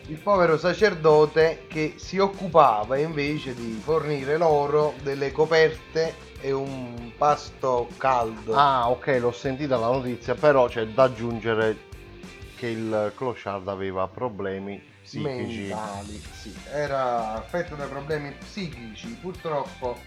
[0.07, 7.87] il povero sacerdote che si occupava invece di fornire loro delle coperte e un pasto
[7.97, 8.53] caldo.
[8.53, 11.91] Ah, ok, l'ho sentita la notizia, però c'è da aggiungere
[12.57, 15.67] che il clochard aveva problemi psichici.
[15.67, 19.97] mentali, sì, era affetto da problemi psichici, purtroppo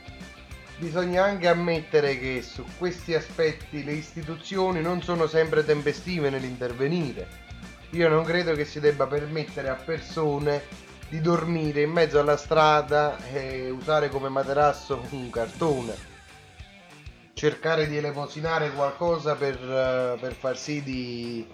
[0.79, 7.45] bisogna anche ammettere che su questi aspetti le istituzioni non sono sempre tempestive nell'intervenire.
[7.91, 13.17] Io non credo che si debba permettere a persone di dormire in mezzo alla strada
[13.33, 16.15] e usare come materasso un cartone.
[17.33, 19.59] Cercare di elemosinare qualcosa per,
[20.21, 21.47] per far sì di,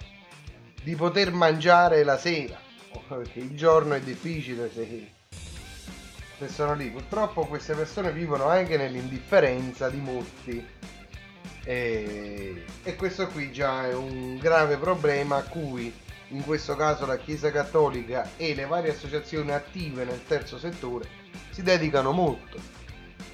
[0.83, 2.59] di poter mangiare la sera.
[3.09, 5.12] Perché il giorno è difficile se,
[6.46, 6.90] se sono lì.
[6.90, 10.66] Purtroppo queste persone vivono anche nell'indifferenza di molti.
[11.64, 15.92] E, e questo qui già è un grave problema a cui
[16.28, 21.09] in questo caso la Chiesa Cattolica e le varie associazioni attive nel terzo settore
[21.50, 22.59] si dedicano molto.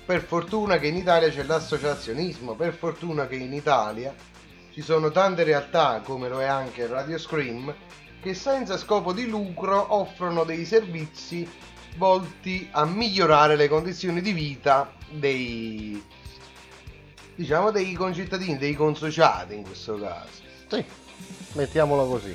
[0.09, 4.15] per fortuna che in Italia c'è l'associazionismo, per fortuna che in Italia
[4.73, 7.75] ci sono tante realtà, come lo è anche Radio Scream,
[8.23, 11.47] che senza scopo di lucro offrono dei servizi
[11.99, 16.03] volti a migliorare le condizioni di vita dei
[17.39, 20.43] diciamo dei concittadini, dei consociati in questo caso.
[20.69, 20.85] Sì,
[21.53, 22.35] mettiamola così.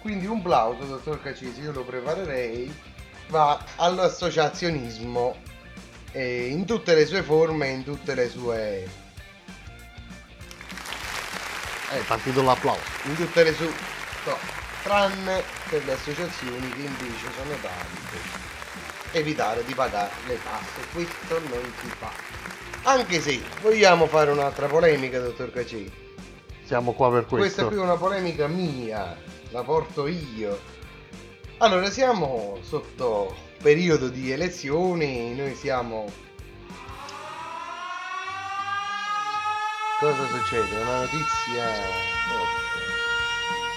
[0.00, 2.72] Quindi un plauso, dottor Cacisi, io lo preparerei,
[3.28, 5.36] va all'associazionismo
[6.12, 9.00] eh, in tutte le sue forme, in tutte le sue...
[11.90, 12.80] È partito l'applauso.
[13.04, 13.72] in tutte le sue...
[14.26, 14.36] no,
[14.84, 18.41] tranne per le associazioni che invece sono tante.
[19.12, 22.10] Evitare di pagare le tasse, questo non si fa.
[22.84, 25.92] Anche se vogliamo fare un'altra polemica, dottor Cacisi.
[26.64, 27.68] Siamo qua per Questa questo.
[27.68, 29.14] qui è una polemica mia,
[29.50, 30.58] la porto io.
[31.58, 36.10] Allora, siamo sotto periodo di elezioni, noi siamo...
[40.00, 40.80] Cosa succede?
[40.80, 41.70] Una notizia...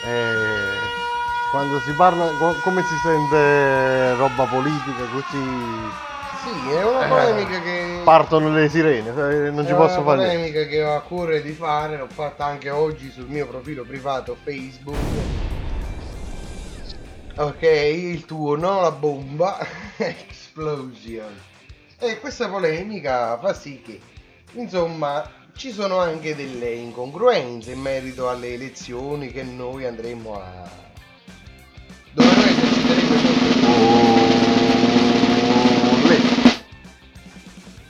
[0.05, 1.14] Eh,
[1.55, 5.89] quando si parla, co- come si sente roba politica così
[6.35, 8.01] Sì, è una Eh, polemica che...
[8.03, 10.35] partono le sirene, eh, non ci è posso una fare niente.
[10.35, 14.35] polemica che ho a cuore di fare, l'ho fatta anche oggi sul mio profilo privato
[14.35, 14.97] Facebook.
[17.37, 19.57] Ok, il tuo no la bomba.
[19.97, 21.33] Explosion.
[21.99, 23.99] E questa polemica fa sì che,
[24.53, 30.84] insomma, ci sono anche delle incongruenze in merito alle elezioni che noi andremo a...
[32.15, 33.49] dove noi eserciteremo il nostro
[36.05, 36.19] Olè.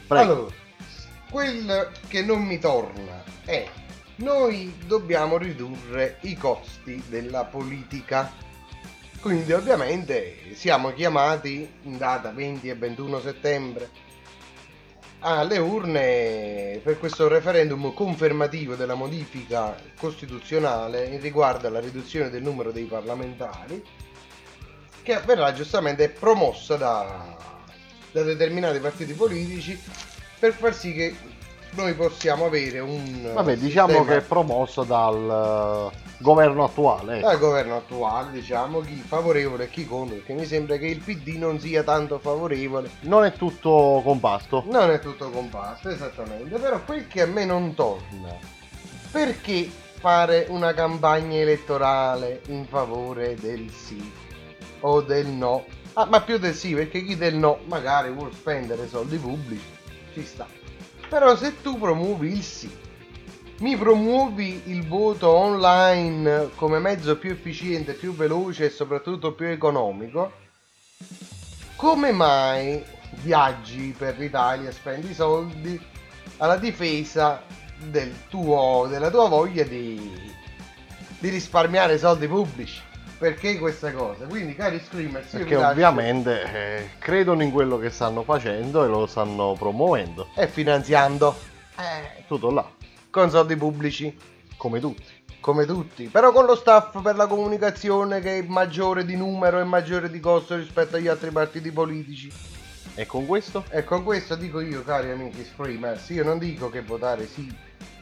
[0.08, 0.32] Prego.
[0.32, 0.54] Allora,
[1.30, 3.70] quel che non mi torna è
[4.18, 8.32] noi dobbiamo ridurre i costi della politica.
[9.22, 13.90] Quindi ovviamente siamo chiamati in data 20 e 21 settembre
[15.20, 22.72] alle urne per questo referendum confermativo della modifica costituzionale in riguardo alla riduzione del numero
[22.72, 23.84] dei parlamentari
[25.06, 27.38] che verrà giustamente promossa da,
[28.12, 29.80] da determinati partiti politici
[30.40, 31.16] per far sì che
[31.76, 37.18] noi possiamo avere un Vabbè, diciamo sistema- che è promosso dal eh, governo attuale.
[37.18, 37.28] ecco.
[37.28, 41.36] dal governo attuale, diciamo, chi favorevole e chi contro, perché mi sembra che il PD
[41.38, 42.90] non sia tanto favorevole.
[43.02, 44.64] Non è tutto compasto.
[44.68, 48.36] Non è tutto compasto, esattamente, però quel che a me non torna,
[49.12, 54.24] perché fare una campagna elettorale in favore del sì
[54.86, 55.66] o del no?
[55.94, 59.66] Ah, ma più del sì, perché chi del no magari vuol spendere soldi pubblici,
[60.14, 60.48] ci sta.
[61.10, 62.70] Però se tu promuovi il sì,
[63.60, 70.32] mi promuovi il voto online come mezzo più efficiente, più veloce e soprattutto più economico,
[71.76, 72.84] come mai
[73.22, 75.80] viaggi per l'Italia, spendi soldi
[76.38, 77.42] alla difesa
[77.78, 80.12] del tuo, della tua voglia di,
[81.20, 82.94] di risparmiare soldi pubblici?
[83.26, 84.26] Perché questa cosa?
[84.28, 88.88] Quindi, cari screamers, io Perché lascio- ovviamente eh, credono in quello che stanno facendo e
[88.88, 90.28] lo stanno promuovendo.
[90.36, 91.36] e finanziando
[91.76, 92.64] È tutto là,
[93.10, 94.16] con soldi pubblici.
[94.58, 95.12] come tutti.
[95.40, 99.64] come tutti, però con lo staff per la comunicazione che è maggiore di numero e
[99.64, 102.32] maggiore di costo rispetto agli altri partiti politici.
[102.94, 103.66] E con questo?
[103.72, 107.52] E con questo dico io, cari amici Screamers, io non dico che votare sì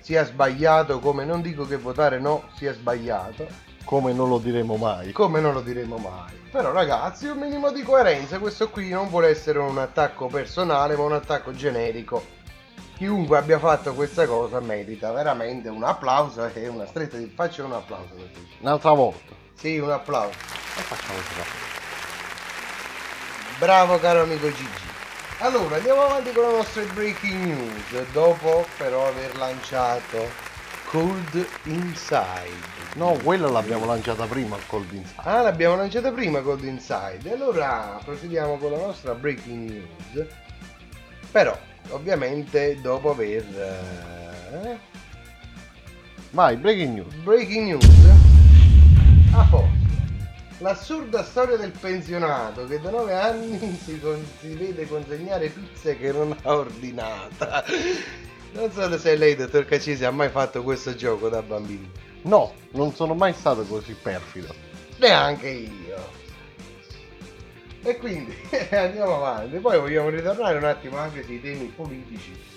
[0.01, 3.47] sia sbagliato, come non dico che votare no sia sbagliato,
[3.85, 5.11] Come non lo diremo mai.
[5.11, 6.41] come non lo diremo mai.
[6.51, 11.03] Però ragazzi, un minimo di coerenza, questo qui non vuole essere un attacco personale, ma
[11.03, 12.23] un attacco generico.
[12.95, 17.73] Chiunque abbia fatto questa cosa merita veramente un applauso e una stretta di faccia un
[17.73, 18.13] applauso.
[18.59, 19.33] Un'altra volta.
[19.55, 20.37] Sì, un applauso.
[20.77, 21.19] E facciamo.
[23.57, 24.91] Bravo caro amico Gigi.
[25.39, 28.11] Allora, andiamo avanti con le nostre breaking news.
[28.11, 30.29] Dopo però aver lanciato
[30.85, 32.72] Cold Inside.
[32.95, 35.21] No, quella l'abbiamo lanciata prima al Cold Inside.
[35.23, 37.31] Ah, l'abbiamo lanciata prima Cold Inside.
[37.31, 40.27] Allora procediamo con la nostra breaking news.
[41.31, 41.57] Però,
[41.89, 43.43] ovviamente, dopo aver...
[44.53, 44.77] eh,
[46.29, 47.13] Vai, breaking news.
[47.15, 47.85] Breaking news.
[49.33, 49.81] A posto.
[50.59, 56.11] L'assurda storia del pensionato che da 9 anni si, con- si vede consegnare pizze che
[56.11, 57.63] non ha ordinata.
[58.53, 62.11] Non so se lei, dottor Cacisi, ha mai fatto questo gioco da bambino.
[62.23, 64.53] No, non sono mai stato così perfido.
[64.97, 66.21] Neanche io.
[67.83, 68.33] E quindi
[68.71, 69.57] andiamo avanti.
[69.57, 72.51] Poi vogliamo ritornare un attimo anche sui temi politici.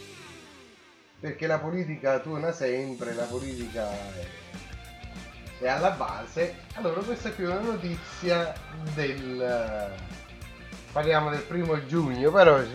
[1.19, 4.27] Perché la politica torna sempre, la politica è,
[5.61, 6.55] è alla base.
[6.75, 8.55] Allora, questa qui è una notizia
[8.95, 9.91] del,
[10.97, 12.71] parliamo del primo giugno, però ce,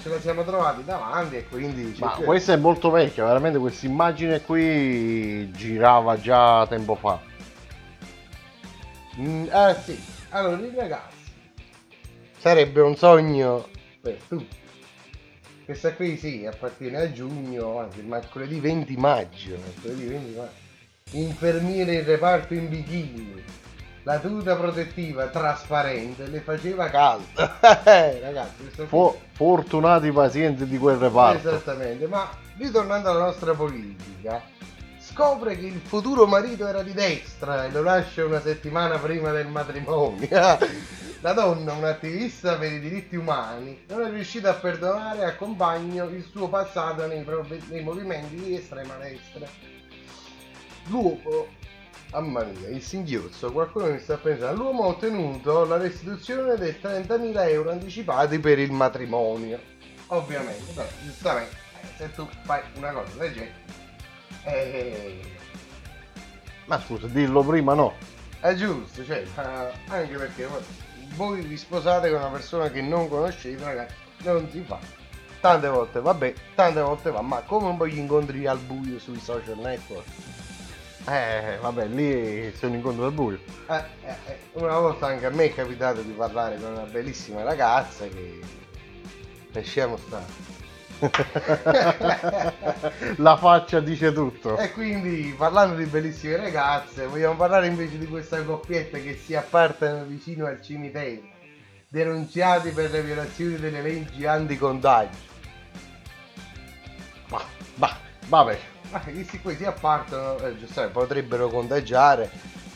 [0.00, 1.90] ce la siamo trovati davanti e quindi...
[1.90, 7.20] c'è Ma più- questa è molto vecchia, veramente questa immagine qui girava già tempo fa.
[9.18, 11.32] Mm, eh sì, allora i ragazzi,
[12.38, 13.66] sarebbe un sogno
[14.00, 14.56] per tutti.
[15.64, 20.62] Questa qui sì, appartiene a giugno, anzi mercoledì 20 maggio, mercoledì 20 maggio.
[21.10, 23.42] Infermiere in reparto in bikini.
[24.06, 27.24] La tuta protettiva trasparente le faceva caldo.
[27.84, 31.48] Eh, Ragazzi, questo qui- Fo- fortunati pazienti di quel reparto.
[31.48, 32.28] Esattamente, ma
[32.58, 34.42] ritornando alla nostra politica,
[34.98, 39.46] scopre che il futuro marito era di destra e lo lascia una settimana prima del
[39.46, 40.28] matrimonio.
[41.24, 46.22] La donna, un'attivista per i diritti umani, non è riuscita a perdonare al compagno il
[46.30, 49.46] suo passato nei, prov- nei movimenti di estrema destra.
[50.88, 51.46] L'uomo,
[52.20, 57.48] mamma mia, il singhiozzo, qualcuno mi sta pensando, l'uomo ha ottenuto la restituzione dei 30.000
[57.48, 59.58] euro anticipati per il matrimonio.
[60.08, 63.54] Ovviamente, però, giustamente, eh, se tu fai una cosa del genere,
[64.44, 65.20] eh,
[66.66, 67.94] Ma scusa, dillo prima no.
[68.40, 69.24] è giusto, cioè,
[69.88, 70.48] anche perché
[71.16, 74.78] voi- vi sposate con una persona che non conoscete, ragazzi, non si fa.
[75.40, 79.18] Tante volte vabbè, tante volte va, ma come un po' gli incontri al buio sui
[79.20, 80.06] social network?
[81.06, 83.38] Eh, vabbè, lì c'è un incontro al buio.
[83.68, 87.42] Eh, eh, eh, una volta anche a me è capitato di parlare con una bellissima
[87.42, 88.40] ragazza che
[89.52, 90.52] lasciamo stare.
[93.16, 94.56] La faccia dice tutto.
[94.56, 100.04] E quindi parlando di bellissime ragazze, vogliamo parlare invece di questa coppietta che si appartano
[100.04, 101.20] vicino al cimitero,
[101.88, 105.18] denunciati per le violazioni delle leggi anticontagio.
[107.28, 107.42] Ma,
[107.74, 107.94] ma,
[108.26, 108.72] vabbè.
[108.90, 112.30] Ma questi qui si appartano, eh, giustamente, potrebbero contagiare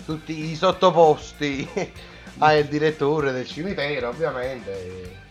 [0.05, 1.69] tutti i sottoposti
[2.39, 5.27] al direttore del cimitero, ovviamente.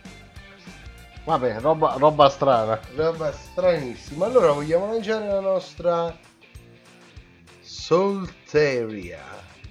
[1.23, 2.79] Vabbè, roba, roba strana.
[2.95, 4.27] Roba stranissima.
[4.27, 6.17] Allora vogliamo lanciare la nostra
[7.59, 9.23] Solteria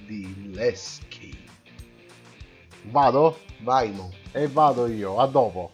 [0.04, 1.48] di Leschi.
[2.82, 3.38] Vado?
[3.60, 4.12] Vai Mo.
[4.32, 5.72] E vado io, a dopo.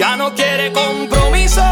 [0.00, 1.62] Ya no quiere compromiso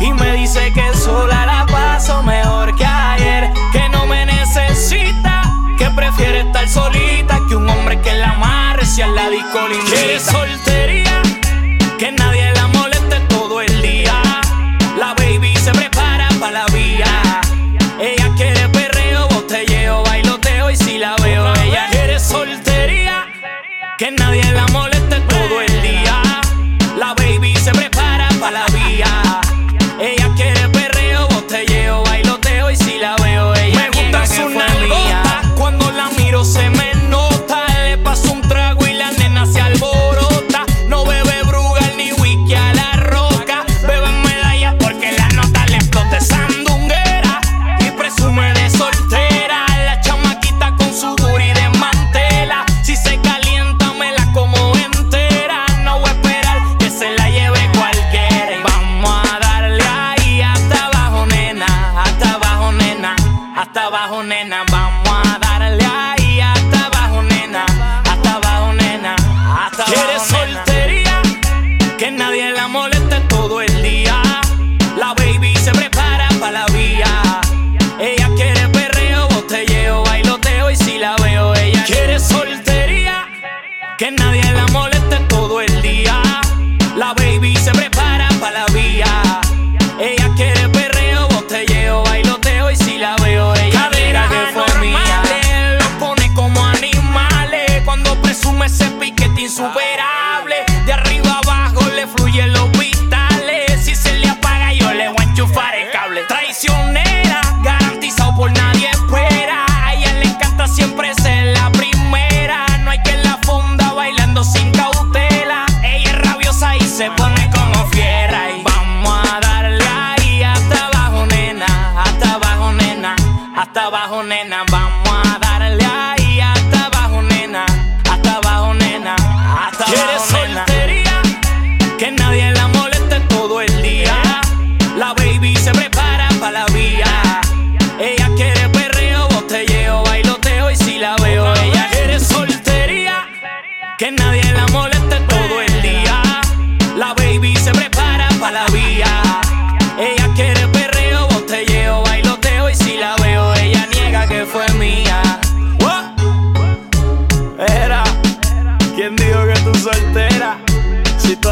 [0.00, 5.44] y me dice que sola la paso mejor que ayer, que no me necesita,
[5.78, 9.60] que prefiere estar solita que un hombre que la amarre si a la disco.
[9.86, 11.22] Quiere soltería,
[11.96, 12.33] que nadie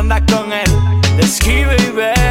[0.02, 0.70] andas con él.
[1.20, 2.21] Esquive y ve.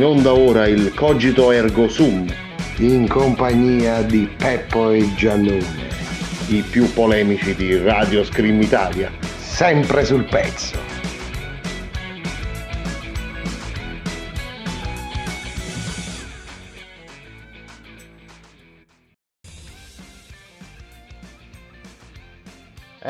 [0.00, 2.26] In onda ora il Cogito Ergo Sum,
[2.78, 5.88] In compagnia di Peppo e Giannone.
[6.46, 9.12] i più polemici di Radio Scream Italia.
[9.36, 10.89] Sempre sul pezzo.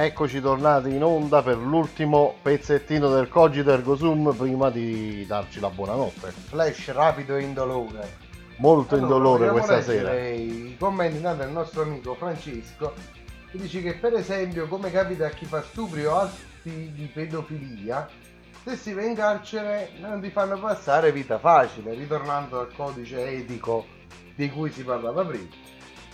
[0.02, 5.68] Eccoci tornati in onda per l'ultimo pezzettino del Cogito Ergo Sum prima di darci la
[5.68, 6.30] buonanotte.
[6.30, 8.16] Flash rapido e indolore.
[8.56, 10.18] Molto Allora, indolore questa sera.
[10.18, 12.94] I commenti dati dal nostro amico Francesco
[13.50, 18.08] che dice che per esempio come capita a chi fa stupri o atti di pedofilia
[18.64, 23.84] se si va in carcere non ti fanno passare vita facile ritornando al codice etico
[24.34, 25.48] di cui si parlava prima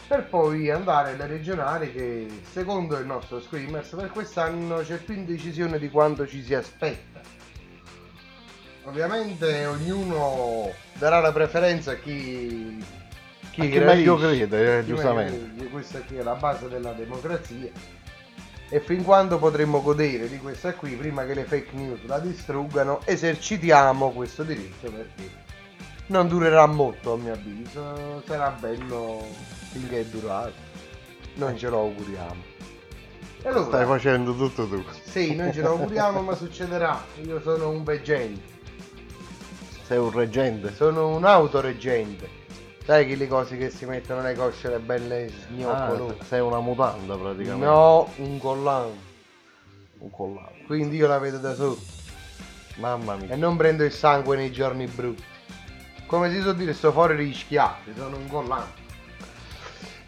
[0.06, 5.78] per poi andare alle regionali che secondo il nostro Screamers per quest'anno c'è più indecisione
[5.78, 7.20] di quanto ci si aspetta.
[8.84, 12.78] Ovviamente ognuno darà la preferenza a chi
[13.42, 15.36] A chi meglio crede, eh, Chi giustamente.
[15.38, 17.70] meglio questa qui è la base della democrazia.
[18.68, 23.00] E fin quando potremo godere di questa qui prima che le fake news la distruggano
[23.04, 25.44] esercitiamo questo diritto perché
[26.06, 28.22] non durerà molto a mio avviso.
[28.24, 29.24] Sarà bello
[29.76, 30.52] finché è durato
[31.34, 32.54] noi ce lo auguriamo
[33.42, 34.82] e allora, Stai facendo tutto tu.
[35.04, 37.00] sì, noi ce lo auguriamo, ma succederà.
[37.22, 38.42] Io sono un veggente,
[39.86, 40.74] Sei un reggente.
[40.74, 42.28] sono un autoreggente.
[42.84, 46.16] Sai che le cose che si mettono le cosce belle Ah, sgnoccolose?
[46.24, 47.66] sei una mutanda praticamente.
[47.66, 48.98] no, un collante.
[49.98, 50.62] Un collante.
[50.66, 51.80] Quindi io la vedo da sotto
[52.78, 53.36] Mamma e mia.
[53.36, 55.22] non prendo il sangue nei giorni brutti.
[56.06, 58.82] Come si suol dire, sto fuori rischiato, sono un collante.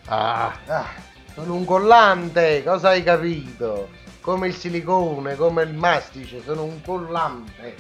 [0.08, 0.86] Ah, Ah,
[1.34, 3.90] sono un collante, cosa hai capito?
[4.20, 7.76] Come il silicone, come il mastice, sono un collante.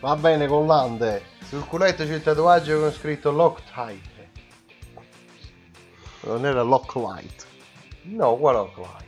[0.00, 1.22] va bene collante.
[1.48, 4.30] Sul culetto c'è il tatuaggio con scritto Loctite.
[6.22, 7.46] Non era Locklight.
[8.02, 9.02] No, qual Loctite?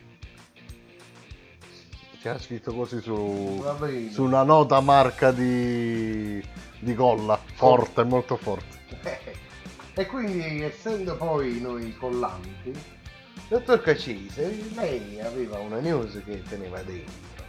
[2.21, 3.65] C'era scritto così su,
[4.11, 6.43] su una nota marca di,
[6.79, 7.39] di colla.
[7.55, 8.76] Forte, molto forte.
[9.99, 12.71] E quindi, essendo poi noi collanti,
[13.49, 17.45] dottor Cacese, lei aveva una news che teneva dentro.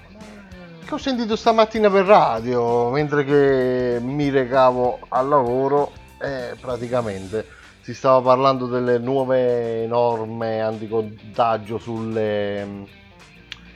[0.86, 5.92] Che ho sentito stamattina per radio mentre che mi recavo al lavoro
[6.22, 7.46] e praticamente
[7.82, 12.88] si stava parlando delle nuove norme anticontagio sulle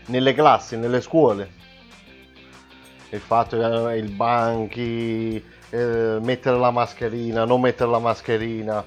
[0.06, 1.60] nelle classi, nelle scuole.
[3.10, 8.86] Il fatto che i banchi, eh, mettere la mascherina, non mettere la mascherina.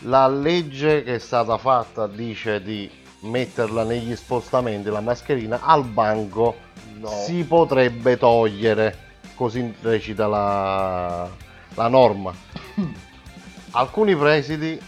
[0.00, 6.72] La legge che è stata fatta dice di metterla negli spostamenti la mascherina al banco
[7.04, 7.08] No.
[7.08, 8.96] si potrebbe togliere,
[9.34, 11.28] così recita la,
[11.74, 12.32] la norma.
[13.72, 14.80] Alcuni presidi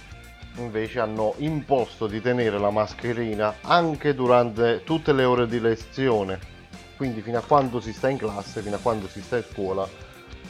[0.57, 6.39] invece hanno imposto di tenere la mascherina anche durante tutte le ore di lezione,
[6.97, 9.87] quindi fino a quando si sta in classe, fino a quando si sta in scuola.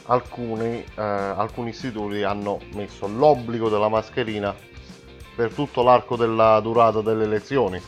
[0.09, 4.55] Alcuni, eh, alcuni istituti hanno messo l'obbligo della mascherina
[5.35, 7.83] per tutto l'arco della durata delle lezioni.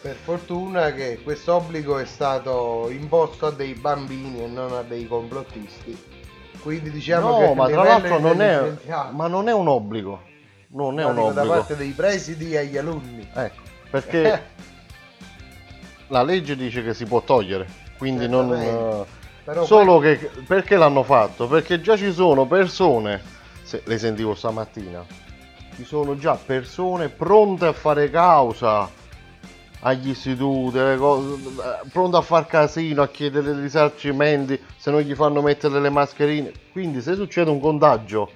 [0.00, 5.06] Per fortuna che questo obbligo è stato imposto a dei bambini e non a dei
[5.06, 5.96] complottisti.
[6.60, 8.72] Quindi diciamo che no, ma il tra l'altro non è,
[9.12, 10.22] ma non è un obbligo.
[10.68, 11.58] Non è un dico da obbligo.
[11.58, 13.28] parte dei presidi agli alunni.
[13.32, 14.42] Ecco, perché
[16.08, 17.66] la legge dice che si può togliere,
[17.98, 19.06] quindi non...
[19.44, 21.46] Però Solo che perché l'hanno fatto?
[21.46, 23.20] Perché già ci sono persone,
[23.62, 25.04] se, le sentivo stamattina,
[25.76, 28.90] ci sono già persone pronte a fare causa
[29.80, 30.78] agli istituti,
[31.90, 36.52] pronte a far casino, a chiedere risarcimenti se non gli fanno mettere le mascherine.
[36.72, 38.30] Quindi se succede un contagio,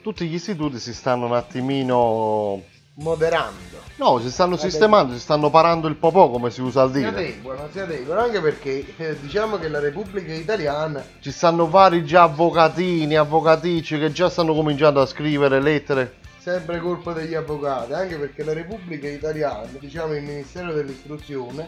[0.00, 2.70] tutti gli istituti si stanno un attimino...
[2.94, 3.80] moderando.
[3.96, 4.68] No, si stanno Vabbè.
[4.68, 7.08] sistemando, si stanno parando il popò come si usa a Si dire.
[7.08, 12.24] adeguano, si adeguano anche perché eh, diciamo che la Repubblica Italiana Ci stanno vari già
[12.24, 16.16] avvocatini, avvocaticci che già stanno cominciando a scrivere lettere.
[16.38, 21.66] sempre colpa degli avvocati, anche perché la Repubblica Italiana, diciamo il Ministero dell'Istruzione,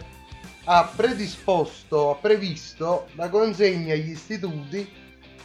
[0.65, 4.91] ha predisposto, ha previsto la consegna agli istituti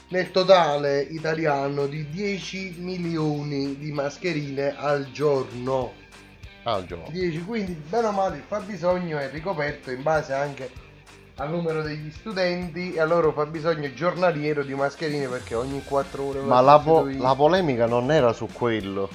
[0.10, 5.94] nel totale italiano di 10 milioni di mascherine al giorno.
[6.64, 7.10] Al giorno.
[7.10, 10.88] 10, quindi bene o male il fabbisogno è ricoperto in base anche
[11.36, 16.42] al numero degli studenti e al loro fabbisogno giornaliero di mascherine perché ogni 4 ore
[16.42, 19.10] Ma la, po- la polemica non era su quello.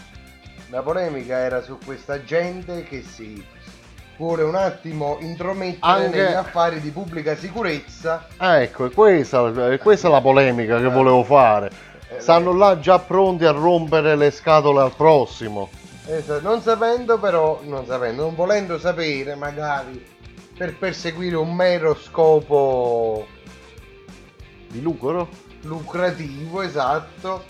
[0.71, 3.45] La polemica era su questa gente che si
[4.17, 8.27] vuole un attimo intromettere Anche- negli affari di pubblica sicurezza.
[8.37, 11.71] Ah, ecco, è questa, è questa la polemica che volevo fare.
[12.19, 15.69] Stanno là già pronti a rompere le scatole al prossimo.
[16.07, 20.05] Esatto, non sapendo però, non sapendo, non volendo sapere magari
[20.57, 23.27] per perseguire un mero scopo
[24.69, 25.29] Di lucro?
[25.62, 27.43] lucrativo, esatto,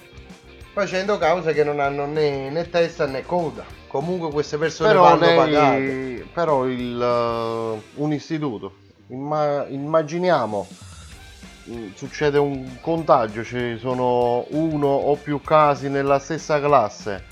[0.72, 3.64] facendo cause che non hanno né, né testa né coda.
[3.94, 5.78] Comunque queste persone Però, vanno pagate.
[5.78, 8.72] lei, però il, eh, un istituto,
[9.06, 10.66] imma- immaginiamo,
[11.70, 17.22] mm, succede un contagio, ci sono uno o più casi nella stessa classe.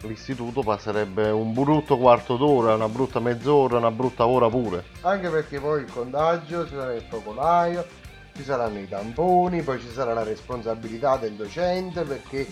[0.00, 4.82] L'istituto passerebbe un brutto quarto d'ora, una brutta mezz'ora, una brutta ora pure.
[5.02, 7.86] Anche perché poi il contagio, ci sarà il focolaio,
[8.34, 12.48] ci saranno i tamponi, poi ci sarà la responsabilità del docente perché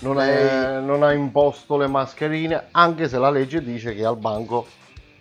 [0.00, 4.66] Non, è- non ha imposto le mascherine, anche se la legge dice che al banco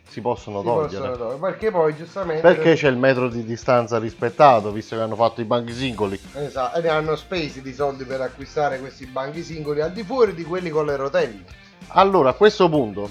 [0.07, 0.87] si possono si togliere.
[0.87, 1.39] possono togliere.
[1.39, 2.41] Perché poi giustamente...
[2.41, 6.19] Perché c'è il metro di distanza rispettato, visto che hanno fatto i banchi singoli.
[6.33, 10.33] Esatto, e ne hanno spesi di soldi per acquistare questi banchi singoli al di fuori
[10.33, 11.43] di quelli con le rotelle.
[11.87, 13.09] Allora, a questo punto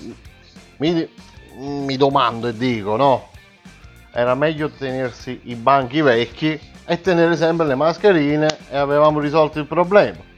[0.77, 1.09] mi,
[1.57, 3.29] mi domando e dico, no?
[4.13, 9.67] Era meglio tenersi i banchi vecchi e tenere sempre le mascherine e avevamo risolto il
[9.67, 10.31] problema.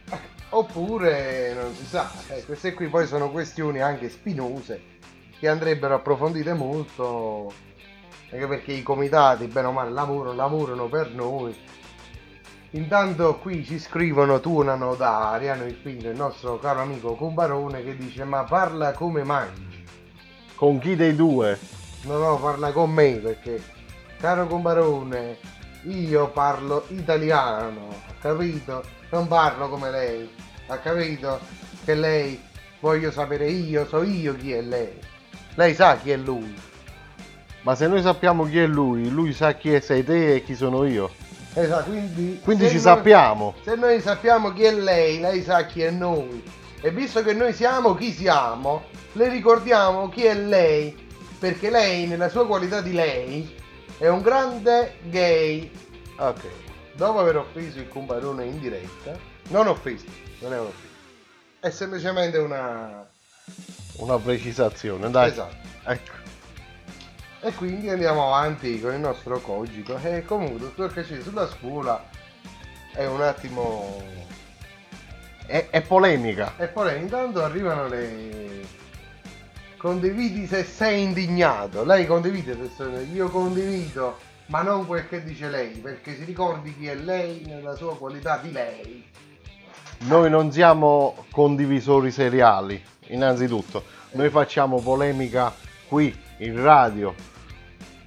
[0.57, 4.93] Oppure non si sa, eh, queste qui poi sono questioni anche spinose
[5.41, 7.53] che andrebbero approfondite molto,
[8.31, 11.57] anche perché i comitati, bene o male, lavorano, lavorano per noi.
[12.71, 18.23] Intanto qui ci scrivono tuonano da Ariano Irpino, il nostro caro amico Combarone, che dice
[18.23, 19.85] ma parla come mangi.
[20.55, 21.59] Con chi dei due?
[22.03, 23.61] No, no, parla con me perché,
[24.21, 25.37] caro Combarone,
[25.83, 27.89] io parlo italiano,
[28.21, 28.85] capito?
[29.11, 30.29] Non parlo come lei,
[30.67, 31.41] ha capito?
[31.85, 32.41] Che lei,
[32.81, 34.99] voglio sapere io, so io chi è lei.
[35.55, 36.55] Lei sa chi è lui.
[37.63, 40.55] Ma se noi sappiamo chi è lui, lui sa chi è sei te e chi
[40.55, 41.11] sono io.
[41.55, 42.41] Esatto, quindi...
[42.43, 43.55] Quindi ci noi- sappiamo.
[43.63, 46.43] Se noi sappiamo chi è lei, lei sa chi è noi.
[46.81, 50.95] E visto che noi siamo chi siamo, le ricordiamo chi è lei.
[51.39, 53.55] Perché lei, nella sua qualità di lei,
[53.99, 55.71] è un grande gay.
[56.19, 56.43] Ok.
[56.95, 59.17] Dopo aver offeso il comparone in diretta,
[59.49, 60.05] non offeso,
[60.45, 60.93] non è un'offesa.
[61.61, 63.07] È semplicemente una...
[63.97, 65.31] Una precisazione, dai.
[65.31, 65.57] Esatto.
[65.85, 66.13] Ecco.
[67.41, 69.99] E quindi andiamo avanti con il nostro cogito.
[70.03, 72.03] E comunque, dottor Cacci, sulla scuola
[72.93, 74.03] è un attimo
[75.47, 76.55] È, è polemica.
[76.57, 78.83] E poi intanto arrivano le...
[79.77, 81.85] Condividi se sei indignato.
[81.85, 82.99] Lei condivide se sono...
[83.01, 87.75] Io condivido, ma non quel che dice lei, perché si ricordi chi è lei nella
[87.77, 89.11] sua qualità di lei.
[90.01, 93.85] Noi non siamo condivisori seriali, innanzitutto.
[94.13, 95.53] Noi facciamo polemica
[95.89, 97.15] qui, in radio.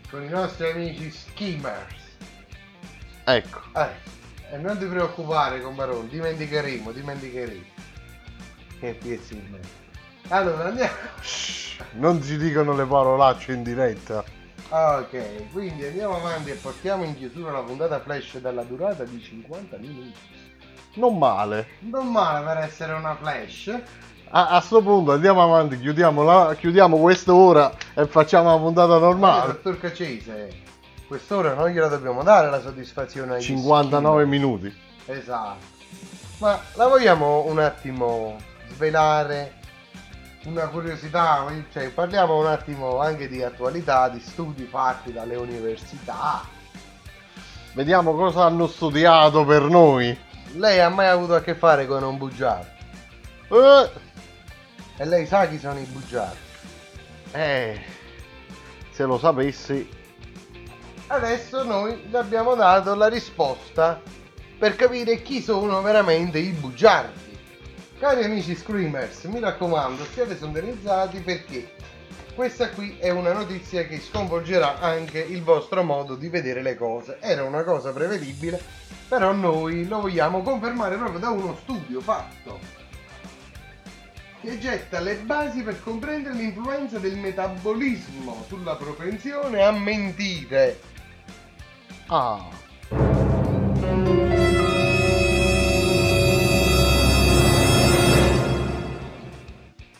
[0.09, 1.95] Con i nostri amici skimmers.
[3.23, 3.59] Ecco.
[3.75, 7.65] Eh, e non ti preoccupare, combarone, dimenticheremo, dimenticheremo.
[8.79, 8.97] Che
[9.49, 9.59] me.
[10.29, 10.93] Allora andiamo.
[11.93, 14.23] Non ci dicono le parolacce in diretta.
[14.69, 19.77] Ok, quindi andiamo avanti e portiamo in chiusura la puntata flash dalla durata di 50
[19.77, 20.46] minuti.
[20.97, 21.67] Non male.
[21.79, 23.79] Non male per essere una flash.
[24.29, 28.99] A, a sto punto andiamo avanti, chiudiamo, la, chiudiamo quest'ora e facciamo la puntata Ma
[28.99, 29.53] normale.
[29.53, 30.49] dottor Cacese,
[31.07, 34.39] quest'ora non gliela dobbiamo dare la soddisfazione agli 59 skimmer.
[34.39, 34.77] minuti.
[35.05, 35.75] Esatto.
[36.39, 38.35] Ma la vogliamo un attimo
[38.71, 39.53] svelare
[40.43, 46.41] una curiosità, cioè parliamo un attimo anche di attualità, di studi fatti dalle università.
[47.73, 50.17] Vediamo cosa hanno studiato per noi.
[50.57, 52.67] Lei ha mai avuto a che fare con un bugiardo?
[53.49, 53.89] Eh,
[54.97, 56.45] E lei sa chi sono i bugiardi?
[57.33, 57.79] eh,
[58.91, 59.87] se lo sapessi,
[61.09, 64.01] Adesso noi le abbiamo dato la risposta
[64.57, 67.37] per capire chi sono veramente i bugiardi.
[67.99, 71.71] Cari amici screamers, mi raccomando, siate sintonizzati perché
[72.37, 77.17] questa qui è una notizia che sconvolgerà anche il vostro modo di vedere le cose.
[77.19, 78.61] Era una cosa prevedibile,
[79.07, 82.59] però noi lo vogliamo confermare proprio da uno studio fatto
[84.39, 90.79] che getta le basi per comprendere l'influenza del metabolismo sulla propensione a mentire.
[92.05, 92.49] Ah.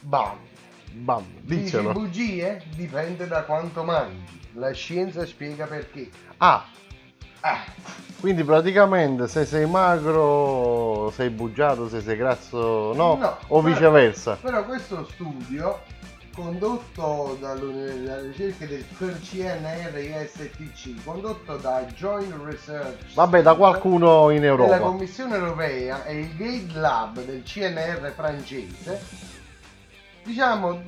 [0.02, 0.47] Bam.
[0.98, 1.92] Bam, Dici diccelo.
[1.94, 2.62] bugie?
[2.76, 4.40] Dipende da quanto mangi.
[4.54, 6.10] La scienza spiega perché.
[6.38, 6.66] Ah,
[7.42, 7.64] Ah,
[8.20, 14.38] quindi praticamente se sei magro sei bugiato, se sei grasso no, No, o viceversa.
[14.42, 15.82] Però questo studio,
[16.34, 18.86] condotto dalle dalle ricerche del
[19.22, 24.80] CNR-ISTC, condotto da Joint Research Vabbè, da qualcuno in della Europa.
[24.80, 29.00] Commissione Europea e il Gate Lab del CNR francese,
[30.28, 30.82] diciamo,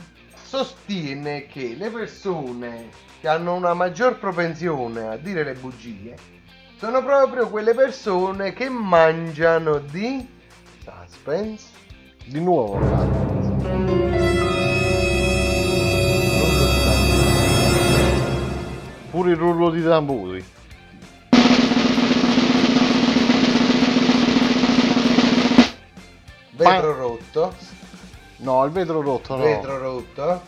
[0.43, 2.89] sostiene che le persone
[3.21, 6.15] che hanno una maggior propensione a dire le bugie
[6.75, 10.27] sono proprio quelle persone che mangiano di
[10.83, 11.67] suspense.
[12.25, 12.79] Di nuovo,
[13.41, 14.27] suspense.
[19.09, 20.45] Pure il rullo di tamburi.
[26.51, 27.55] Vetro rotto,
[28.39, 29.43] No, il vetro rotto no.
[29.43, 30.41] vetro rotto.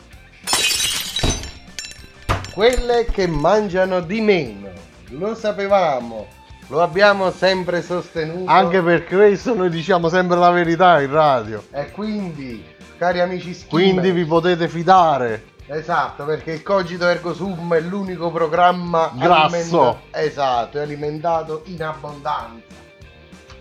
[2.53, 4.69] Quelle che mangiano di meno.
[5.09, 6.27] Lo sapevamo,
[6.67, 8.49] lo abbiamo sempre sostenuto.
[8.49, 11.63] Anche per questo noi diciamo sempre la verità in radio.
[11.71, 12.63] E quindi,
[12.97, 15.49] cari amici schimmer, Quindi vi potete fidare.
[15.67, 19.55] Esatto, perché il Cogito Ergo Sum è l'unico programma Grasso.
[19.55, 22.75] alimenta- Esatto, è alimentato in abbondanza.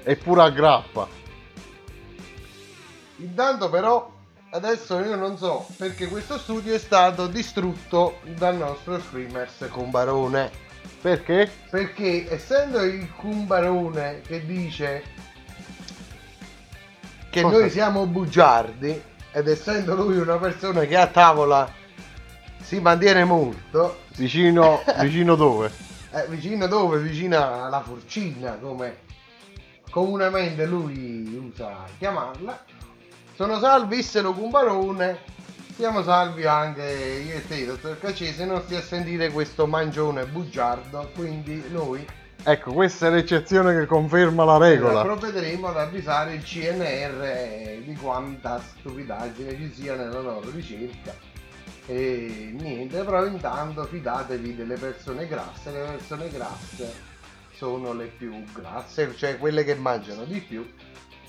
[0.03, 1.07] E pure a grappa.
[3.17, 4.11] Intanto però,
[4.51, 10.69] adesso io non so perché questo studio è stato distrutto dal nostro Screamers Cumbarone.
[11.01, 11.51] Perché?
[11.71, 15.03] Perché essendo il Cumbarone che dice
[17.31, 17.59] che Cosa?
[17.59, 21.71] noi siamo bugiardi ed essendo lui una persona che a tavola
[22.61, 25.71] si mantiene molto, Vicino, vicino dove?
[26.13, 26.99] Eh, vicino dove?
[26.99, 28.99] Vicino alla forcina, come
[29.91, 32.65] comunemente lui usa chiamarla.
[33.41, 35.21] Sono salvi, Issero Cumbarone.
[35.75, 36.83] Siamo salvi anche
[37.27, 41.11] io e te, dottor Cacese, non stia a sentire questo mangione bugiardo.
[41.15, 42.07] Quindi noi
[42.45, 45.01] Ecco, questa è l'eccezione che conferma la regola.
[45.01, 51.15] provvederemo ad avvisare il CNR di quanta stupidaggine ci sia nella loro ricerca.
[51.87, 56.93] E niente, però intanto fidatevi delle persone grasse, le persone grasse
[57.55, 60.71] sono le più grasse, cioè quelle che mangiano di più.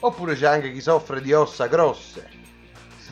[0.04, 2.28] Oppure c'è anche chi soffre di ossa grosse,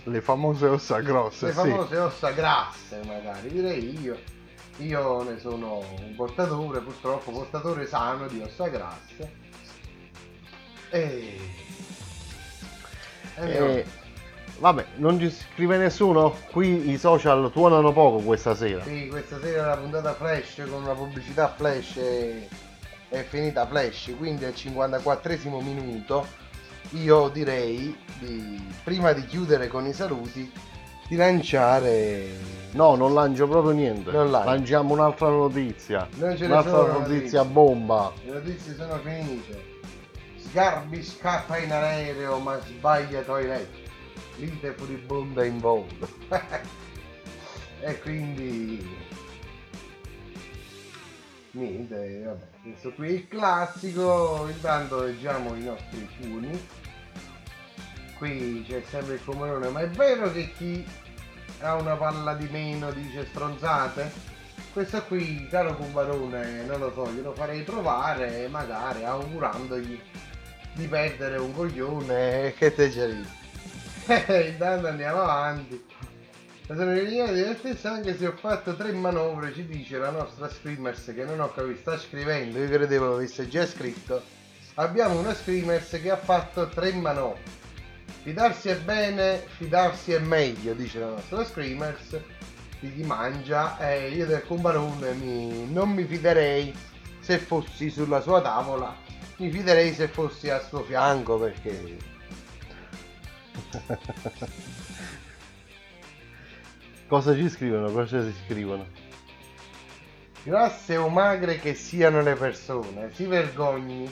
[0.06, 1.58] Le famose ossa grosse, le sì.
[1.58, 4.18] famose ossa grasse magari, direi io.
[4.78, 9.32] Io ne sono un portatore, purtroppo portatore sano di ossa grasse.
[10.90, 11.38] E...
[13.36, 13.86] e Eh,
[14.58, 16.36] vabbè, non ci scrive nessuno?
[16.50, 18.84] Qui i social tuonano poco questa sera.
[18.84, 22.48] Sì, questa sera la puntata flash con una pubblicità flash è,
[23.10, 26.48] è finita flash, quindi al 54 minuto
[26.92, 30.52] io direi di, prima di chiudere con i saluti
[31.08, 34.12] di lanciare No, non lancio proprio niente.
[34.12, 34.48] Non lanci.
[34.48, 36.08] Lanciamo un'altra notizia.
[36.18, 37.44] Un'altra notizia notizie.
[37.46, 38.14] bomba.
[38.24, 39.78] le notizie sono finite.
[40.38, 43.68] Sgarbi scappa in aereo ma sbaglia toilet.
[44.36, 45.88] Lite furibonda in volo.
[47.82, 48.88] e quindi
[51.52, 56.68] niente, vabbè, questo qui è il classico, intanto leggiamo i nostri funi.
[58.20, 60.86] Qui c'è sempre il comunone, ma è vero che chi
[61.61, 64.11] ha una palla di meno dice stronzate?
[64.74, 69.97] Questo qui, caro Cumbarone, non lo so, glielo farei provare magari augurandogli
[70.74, 73.28] di perdere un coglione che te ci arrivi.
[74.51, 75.82] Intanto andiamo avanti.
[76.67, 80.49] La sonorità di me stessa anche se ho fatto tre manovre, ci dice la nostra
[80.49, 84.22] screamers che non ho capito, sta scrivendo, io credevo avesse già scritto.
[84.74, 87.59] Abbiamo una screamers che ha fatto tre manovre.
[88.22, 92.20] Fidarsi è bene, fidarsi è meglio, dice la nostra screamers.
[92.80, 96.74] Di chi mangia e io del combarone mi- non mi fiderei
[97.20, 98.95] se fossi sulla sua tavola,
[99.38, 101.97] mi fiderei se fossi al suo fianco perché
[107.07, 107.91] Cosa ci scrivono?
[107.91, 108.86] Cosa ci scrivono?
[110.43, 114.11] grasse o magre che siano le persone, si vergogni,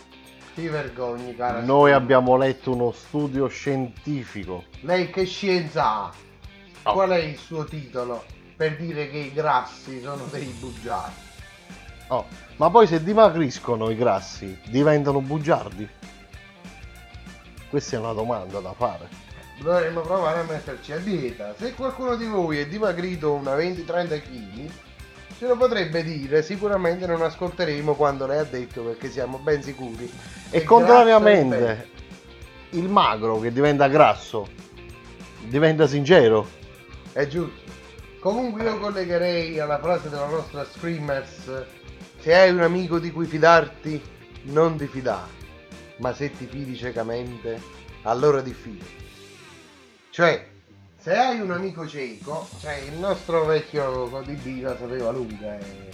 [0.58, 1.62] si vergogni cara.
[1.62, 4.64] Noi abbiamo letto uno studio scientifico.
[4.80, 6.14] Lei che scienza ha?
[6.82, 6.94] Oh.
[6.94, 11.26] Qual è il suo titolo per dire che i grassi sono dei bugiardi?
[12.08, 15.88] Oh, ma poi se dimagriscono i grassi, diventano bugiardi?
[17.70, 19.10] Questa è una domanda da fare.
[19.60, 21.54] Dovremmo provare a metterci a dieta.
[21.56, 24.72] Se qualcuno di voi è dimagrito una 20-30 kg,
[25.38, 26.42] ce lo potrebbe dire.
[26.42, 30.12] Sicuramente non ascolteremo quando lei ha detto perché siamo ben sicuri.
[30.50, 31.90] E che contrariamente,
[32.72, 34.48] il magro che diventa grasso
[35.46, 36.48] diventa sincero.
[37.14, 37.66] È giusto.
[38.20, 41.66] Comunque io collegherei alla frase della nostra Screamers,
[42.20, 44.02] se hai un amico di cui fidarti,
[44.44, 45.30] non ti fidare,
[45.98, 47.62] ma se ti fidi ciecamente,
[48.02, 48.84] allora diffidi.
[50.10, 50.48] Cioè,
[51.08, 55.92] se hai un amico cieco, cioè il nostro vecchio DB la sapeva lunga e...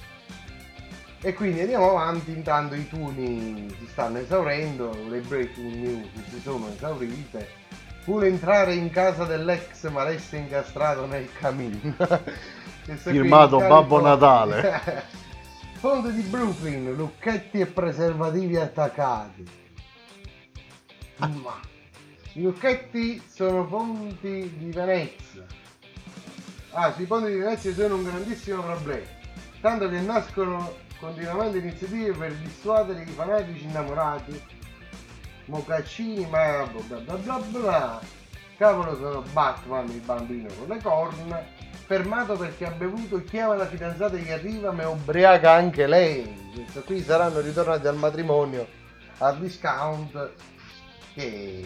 [1.21, 6.67] e quindi andiamo avanti, intanto i tuni si stanno esaurendo, le breaking news si sono
[6.73, 7.47] esaurite.
[8.05, 11.95] Vuole entrare in casa dell'ex ma resta incastrato nel camino.
[12.95, 14.01] Firmato Babbo.
[14.01, 15.03] Natale.
[15.79, 19.47] Ponte di Brooklyn, lucchetti e preservativi attaccati.
[21.17, 21.71] Ma
[22.35, 25.45] i lucchetti sono ponti di Venezia.
[26.71, 29.05] Ah, sui ponti di Venezia sono un grandissimo problema.
[29.61, 34.41] Tanto che nascono continuamente iniziative per dissuadere i fanatici innamorati.
[35.45, 38.01] Mocaccini, ma bla bla bla bla.
[38.57, 41.45] Cavolo sono Batman, il bambino con le corna.
[41.85, 46.51] Fermato perché ha bevuto, chiama la fidanzata che arriva, ma è ubriaca anche lei.
[46.55, 48.67] Questo qui saranno ritornati al matrimonio
[49.19, 50.31] al discount.
[51.13, 51.63] Che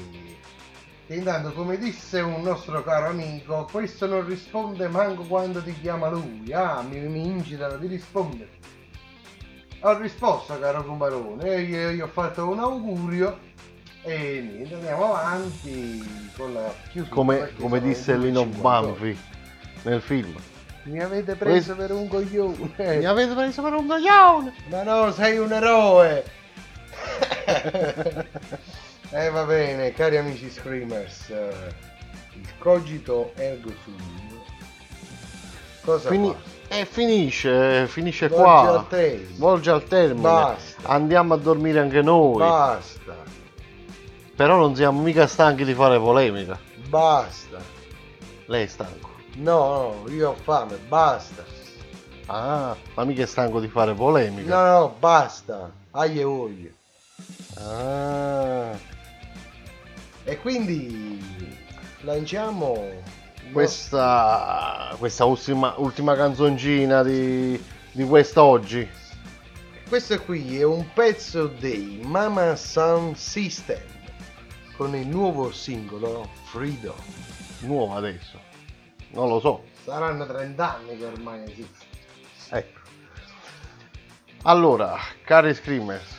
[1.15, 6.51] intanto, come disse un nostro caro amico, questo non risponde manco quando ti chiama lui.
[6.51, 8.49] Ah, mi, mi incitano di rispondere.
[9.81, 13.39] Ho risposto, caro comparone, e io gli ho fatto un augurio.
[14.03, 17.15] E niente, andiamo avanti con la chiusura.
[17.15, 18.61] Come, come disse Lino 2:58.
[18.61, 19.17] Banfi
[19.83, 20.35] nel film.
[20.83, 22.97] Mi avete preso per un coglione.
[22.97, 24.53] Mi avete preso per un coglione!
[24.69, 26.23] Ma no, sei un eroe!
[29.11, 31.73] eh va bene, cari amici screamers, eh,
[32.33, 33.95] il cogito ergo sum.
[35.83, 36.33] Cosa Fini-
[36.67, 36.75] fa?
[36.75, 38.69] e finisce, finisce Volge qua.
[38.79, 39.37] al termine.
[39.37, 40.21] Volge al termine.
[40.21, 40.87] Basta.
[40.89, 42.39] Andiamo a dormire anche noi.
[42.39, 43.15] Basta,
[44.35, 46.59] Però non siamo mica stanchi di fare polemica.
[46.89, 47.57] basta.
[48.47, 49.09] Lei è stanco.
[49.37, 51.43] No, no, io ho fame, basta.
[52.27, 54.53] Ah, ma mica è stanco di fare polemica.
[54.73, 55.71] No, no, basta.
[55.91, 56.69] Aglio e voglio.
[57.59, 58.77] Ah,
[60.29, 61.17] E quindi
[62.01, 63.01] lanciamo
[63.53, 67.57] questa, questa ultima, ultima canzoncina di,
[67.93, 68.85] di quest'oggi.
[69.87, 73.81] Questo qui è un pezzo dei Mama Sound System
[74.75, 76.97] con il nuovo singolo Freedom.
[77.59, 78.37] Nuovo adesso.
[79.11, 79.63] Non lo so.
[79.81, 81.85] Saranno 30 anni che ormai esiste.
[82.49, 82.79] Ecco.
[84.41, 86.16] Allora, cari screamers,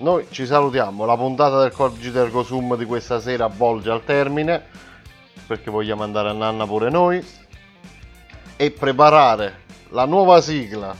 [0.00, 1.04] noi ci salutiamo.
[1.04, 4.62] La puntata del Cogito Ergo Sum di questa sera volge al termine
[5.46, 7.24] perché vogliamo andare a nanna pure noi.
[8.56, 10.94] E preparare la nuova sigla,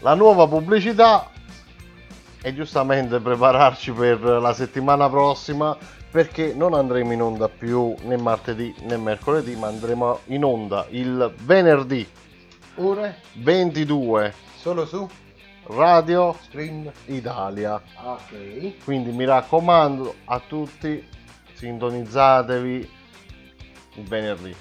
[0.00, 1.30] la nuova pubblicità
[2.42, 5.76] e giustamente prepararci per la settimana prossima
[6.10, 11.32] perché non andremo in onda più né martedì né mercoledì ma andremo in onda il
[11.42, 12.06] venerdì.
[12.76, 13.22] Ore?
[13.34, 15.08] 22 solo su
[15.68, 16.90] Radio Scream.
[17.06, 17.80] Italia.
[18.02, 18.84] Ok.
[18.84, 21.06] Quindi mi raccomando a tutti,
[21.54, 22.90] sintonizzatevi
[23.94, 24.54] il venerdì.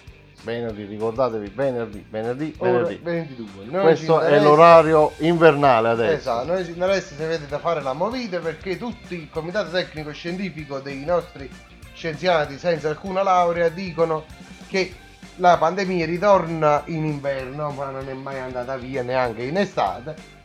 [0.44, 3.00] Venerdì, ricordatevi, venerdì, venerdì, venerdì.
[3.02, 3.66] 22.
[3.66, 6.14] Noi Questo è l'orario invernale adesso.
[6.14, 10.12] Esatto, noi ci interessa se avete da fare la movida perché tutti il comitato tecnico
[10.12, 11.50] scientifico dei nostri
[11.94, 14.26] scienziati senza alcuna laurea dicono
[14.68, 14.94] che
[15.38, 20.37] la pandemia ritorna in inverno ma non è mai andata via neanche in estate.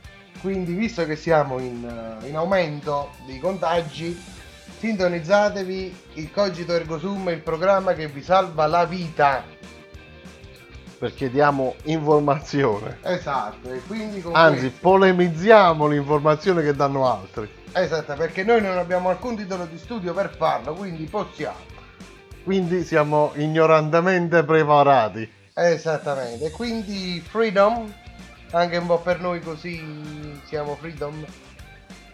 [0.43, 4.21] Quindi visto che siamo in, eh, in aumento dei contagi,
[4.77, 9.41] sintonizzatevi il Cogito Ergo Sum, il programma che vi salva la vita.
[10.99, 12.97] Perché diamo informazione.
[13.03, 17.49] Esatto, e quindi con Anzi, questo- polemizziamo l'informazione che danno altri.
[17.71, 21.71] Esatto, perché noi non abbiamo alcun titolo di studio per farlo, quindi possiamo.
[22.43, 25.31] Quindi siamo ignorantemente preparati.
[25.53, 27.89] Esattamente, quindi freedom,
[28.53, 31.25] anche un po' per noi così siamo freedom.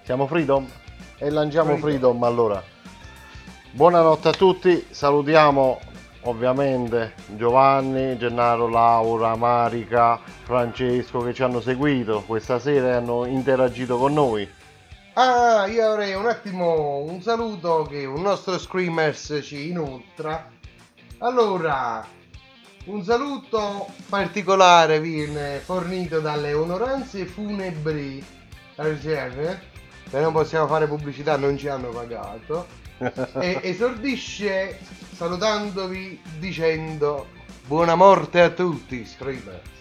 [0.04, 0.68] Siamo Freedom
[1.18, 1.90] e lanciamo Freedom.
[1.90, 2.64] Freedom allora.
[3.72, 5.80] Buonanotte a tutti, salutiamo
[6.22, 13.98] ovviamente Giovanni, Gennaro, Laura, Marica, Francesco che ci hanno seguito questa sera e hanno interagito
[13.98, 14.50] con noi.
[15.14, 20.50] Ah, io avrei un attimo un saluto che un nostro Screamers ci inoltra.
[21.20, 22.08] Allora,
[22.90, 28.24] un saluto particolare viene fornito dalle onoranze funebri
[28.78, 29.62] riserve,
[30.10, 32.66] che non possiamo fare pubblicità, non ci hanno pagato.
[33.40, 34.80] e esordisce
[35.14, 37.28] salutandovi dicendo
[37.68, 39.78] buona morte a tutti, Screamers.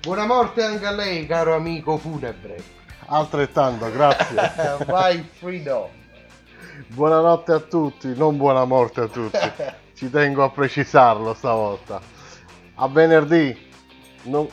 [0.00, 2.60] Buona morte anche a lei, caro amico funebre.
[3.06, 4.52] Altrettanto, grazie.
[4.84, 5.88] Vai Freedom.
[6.88, 9.38] Buonanotte a tutti, non buona morte a tutti.
[9.94, 12.21] ci tengo a precisarlo stavolta.
[12.82, 13.56] A venerdì.
[14.24, 14.48] Non,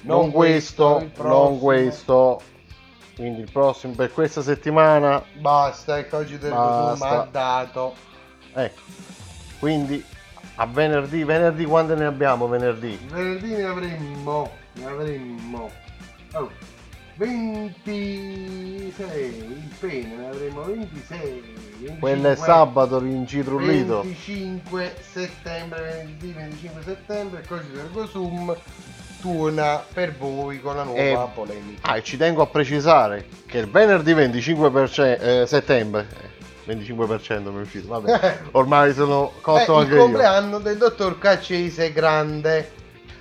[0.00, 2.40] non Non questo, non questo.
[3.14, 5.22] Quindi il prossimo per questa settimana.
[5.34, 7.06] Basta, ecco oggi del Basta.
[7.06, 7.94] Zoom ha dato.
[8.52, 8.80] Ecco.
[9.60, 10.04] Quindi
[10.56, 12.98] a venerdì, venerdì quante ne abbiamo venerdì?
[13.12, 15.70] Venerdì ne avremmo, ne avremmo.
[16.32, 16.50] Oh,
[17.18, 21.42] 26, bene, ne avremo 26.
[21.80, 24.02] 25, Quello è sabato rincitrullito.
[24.02, 28.56] 25 settembre, venerdì 25 settembre, così del Zoom
[29.20, 31.88] tuona per voi con la nuova E- polemica.
[31.90, 36.06] Ah, e ci tengo a precisare che il venerdì 25% eh, settembre,
[36.66, 40.00] eh, 25% mi è uscito, vabbè, ormai sono È cotto il anche io.
[40.02, 42.70] compleanno del dottor Caccese Grande.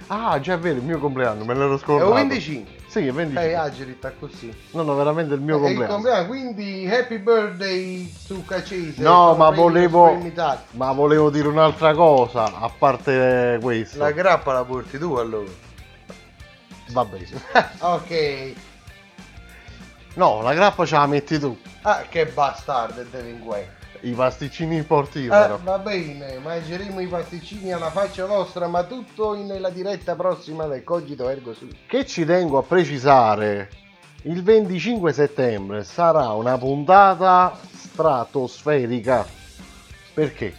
[0.07, 2.09] Ah, già è vero, il mio compleanno, me l'ero È scordato.
[2.11, 2.75] un 25.
[2.87, 3.41] Sì, è 25.
[3.41, 4.55] Sei agilita così.
[4.71, 5.93] No, no, veramente il mio il compleanno.
[5.93, 9.01] compleanno, quindi happy birthday su Caccese.
[9.01, 10.17] No, ma volevo,
[10.71, 13.97] ma volevo dire un'altra cosa, a parte questo.
[13.97, 15.51] La grappa la porti tu allora.
[16.91, 17.27] Va bene.
[17.79, 18.53] ok.
[20.13, 21.59] No, la grappa ce la metti tu.
[21.81, 23.76] Ah, che bastardo il delinquente.
[24.01, 25.59] I pasticcini li porti io, Ah, però.
[25.63, 31.27] va bene, mangeremo i pasticcini alla faccia vostra, ma tutto nella diretta prossima del Cogito
[31.29, 31.73] Ergo Sud.
[31.87, 33.69] Che ci tengo a precisare,
[34.23, 39.25] il 25 settembre sarà una puntata stratosferica.
[40.13, 40.53] Perché?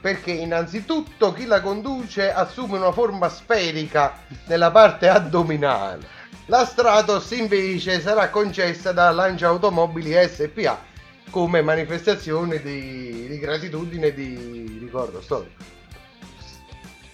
[0.00, 6.14] Perché innanzitutto chi la conduce assume una forma sferica nella parte addominale.
[6.46, 10.85] La Stratos invece sarà concessa da Lancia Automobili SPA
[11.30, 15.74] come manifestazione di, di gratitudine e di ricordo storico.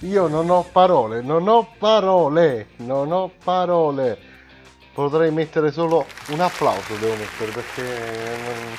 [0.00, 4.18] Io non ho parole, non ho parole, non ho parole.
[4.92, 8.76] Potrei mettere solo un applauso, devo mettere perché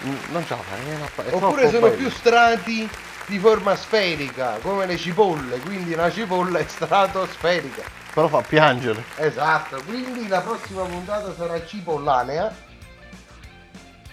[0.00, 1.96] non, non ce la è Oppure sono bello.
[1.96, 2.88] più strati
[3.26, 7.82] di forma sferica, come le cipolle, quindi una cipolla è stratosferica.
[8.14, 9.04] Però fa piangere.
[9.16, 12.64] Esatto, quindi la prossima puntata sarà cipollanea.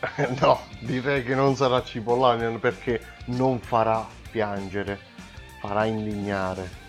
[0.41, 4.99] no, direi che non sarà Cipollanian perché non farà piangere,
[5.59, 6.81] farà indignare.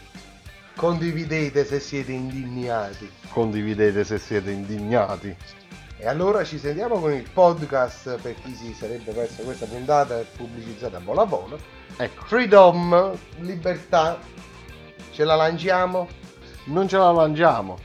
[0.77, 3.11] Condividete se siete indignati.
[3.31, 5.35] Condividete se siete indignati.
[5.97, 10.97] E allora ci sentiamo con il podcast per chi si sarebbe perso questa puntata pubblicizzata
[10.97, 11.59] a volo a volo.
[11.97, 14.19] Ecco, Freedom, libertà,
[15.12, 16.23] ce la lanciamo?
[16.67, 17.79] non ce la lanciamo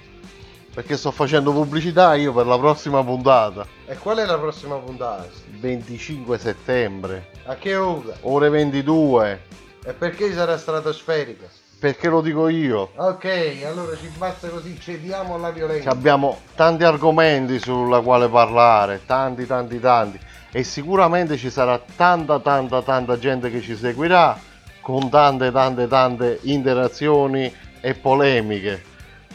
[0.74, 3.66] perché sto facendo pubblicità io per la prossima puntata.
[3.86, 5.28] E qual è la prossima puntata?
[5.60, 8.14] 25 settembre, A che ora?
[8.22, 9.42] ore 22.
[9.86, 11.46] E perché sarà stratosferica?
[11.80, 12.92] Perché lo dico io?
[12.96, 15.90] Ok, allora ci basta così, cediamo alla Che violenza.
[15.90, 20.20] abbiamo tanti argomenti sulla quale parlare, tanti tanti tanti
[20.52, 24.38] e sicuramente ci sarà tanta tanta tanta gente che ci seguirà
[24.82, 28.84] con tante tante tante interazioni e polemiche.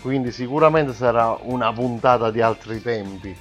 [0.04, 3.34] Quindi sicuramente sarà una puntata di altri tempi.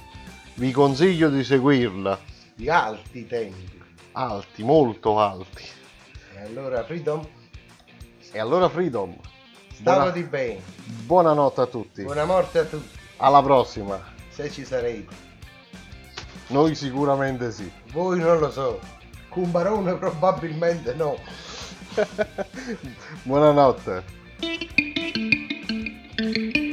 [0.54, 2.18] Vi consiglio di seguirla.
[2.54, 3.82] Di alti tempi.
[4.12, 5.62] Alti, molto alti.
[6.34, 7.22] E allora Freedom,
[8.32, 9.14] E allora Freedom.
[9.74, 10.60] stavo buona- di bene.
[11.04, 12.02] buonanotte a tutti.
[12.02, 14.00] Buona morte a tutti, Alla prossima.
[14.30, 15.14] se ci sarete.
[16.46, 17.70] Noi sicuramente sì.
[17.92, 18.80] Voi non lo so.
[19.28, 21.18] Cumbarone probabilmente no.
[23.22, 24.04] Buonanotte.
[26.32, 26.63] Freedom,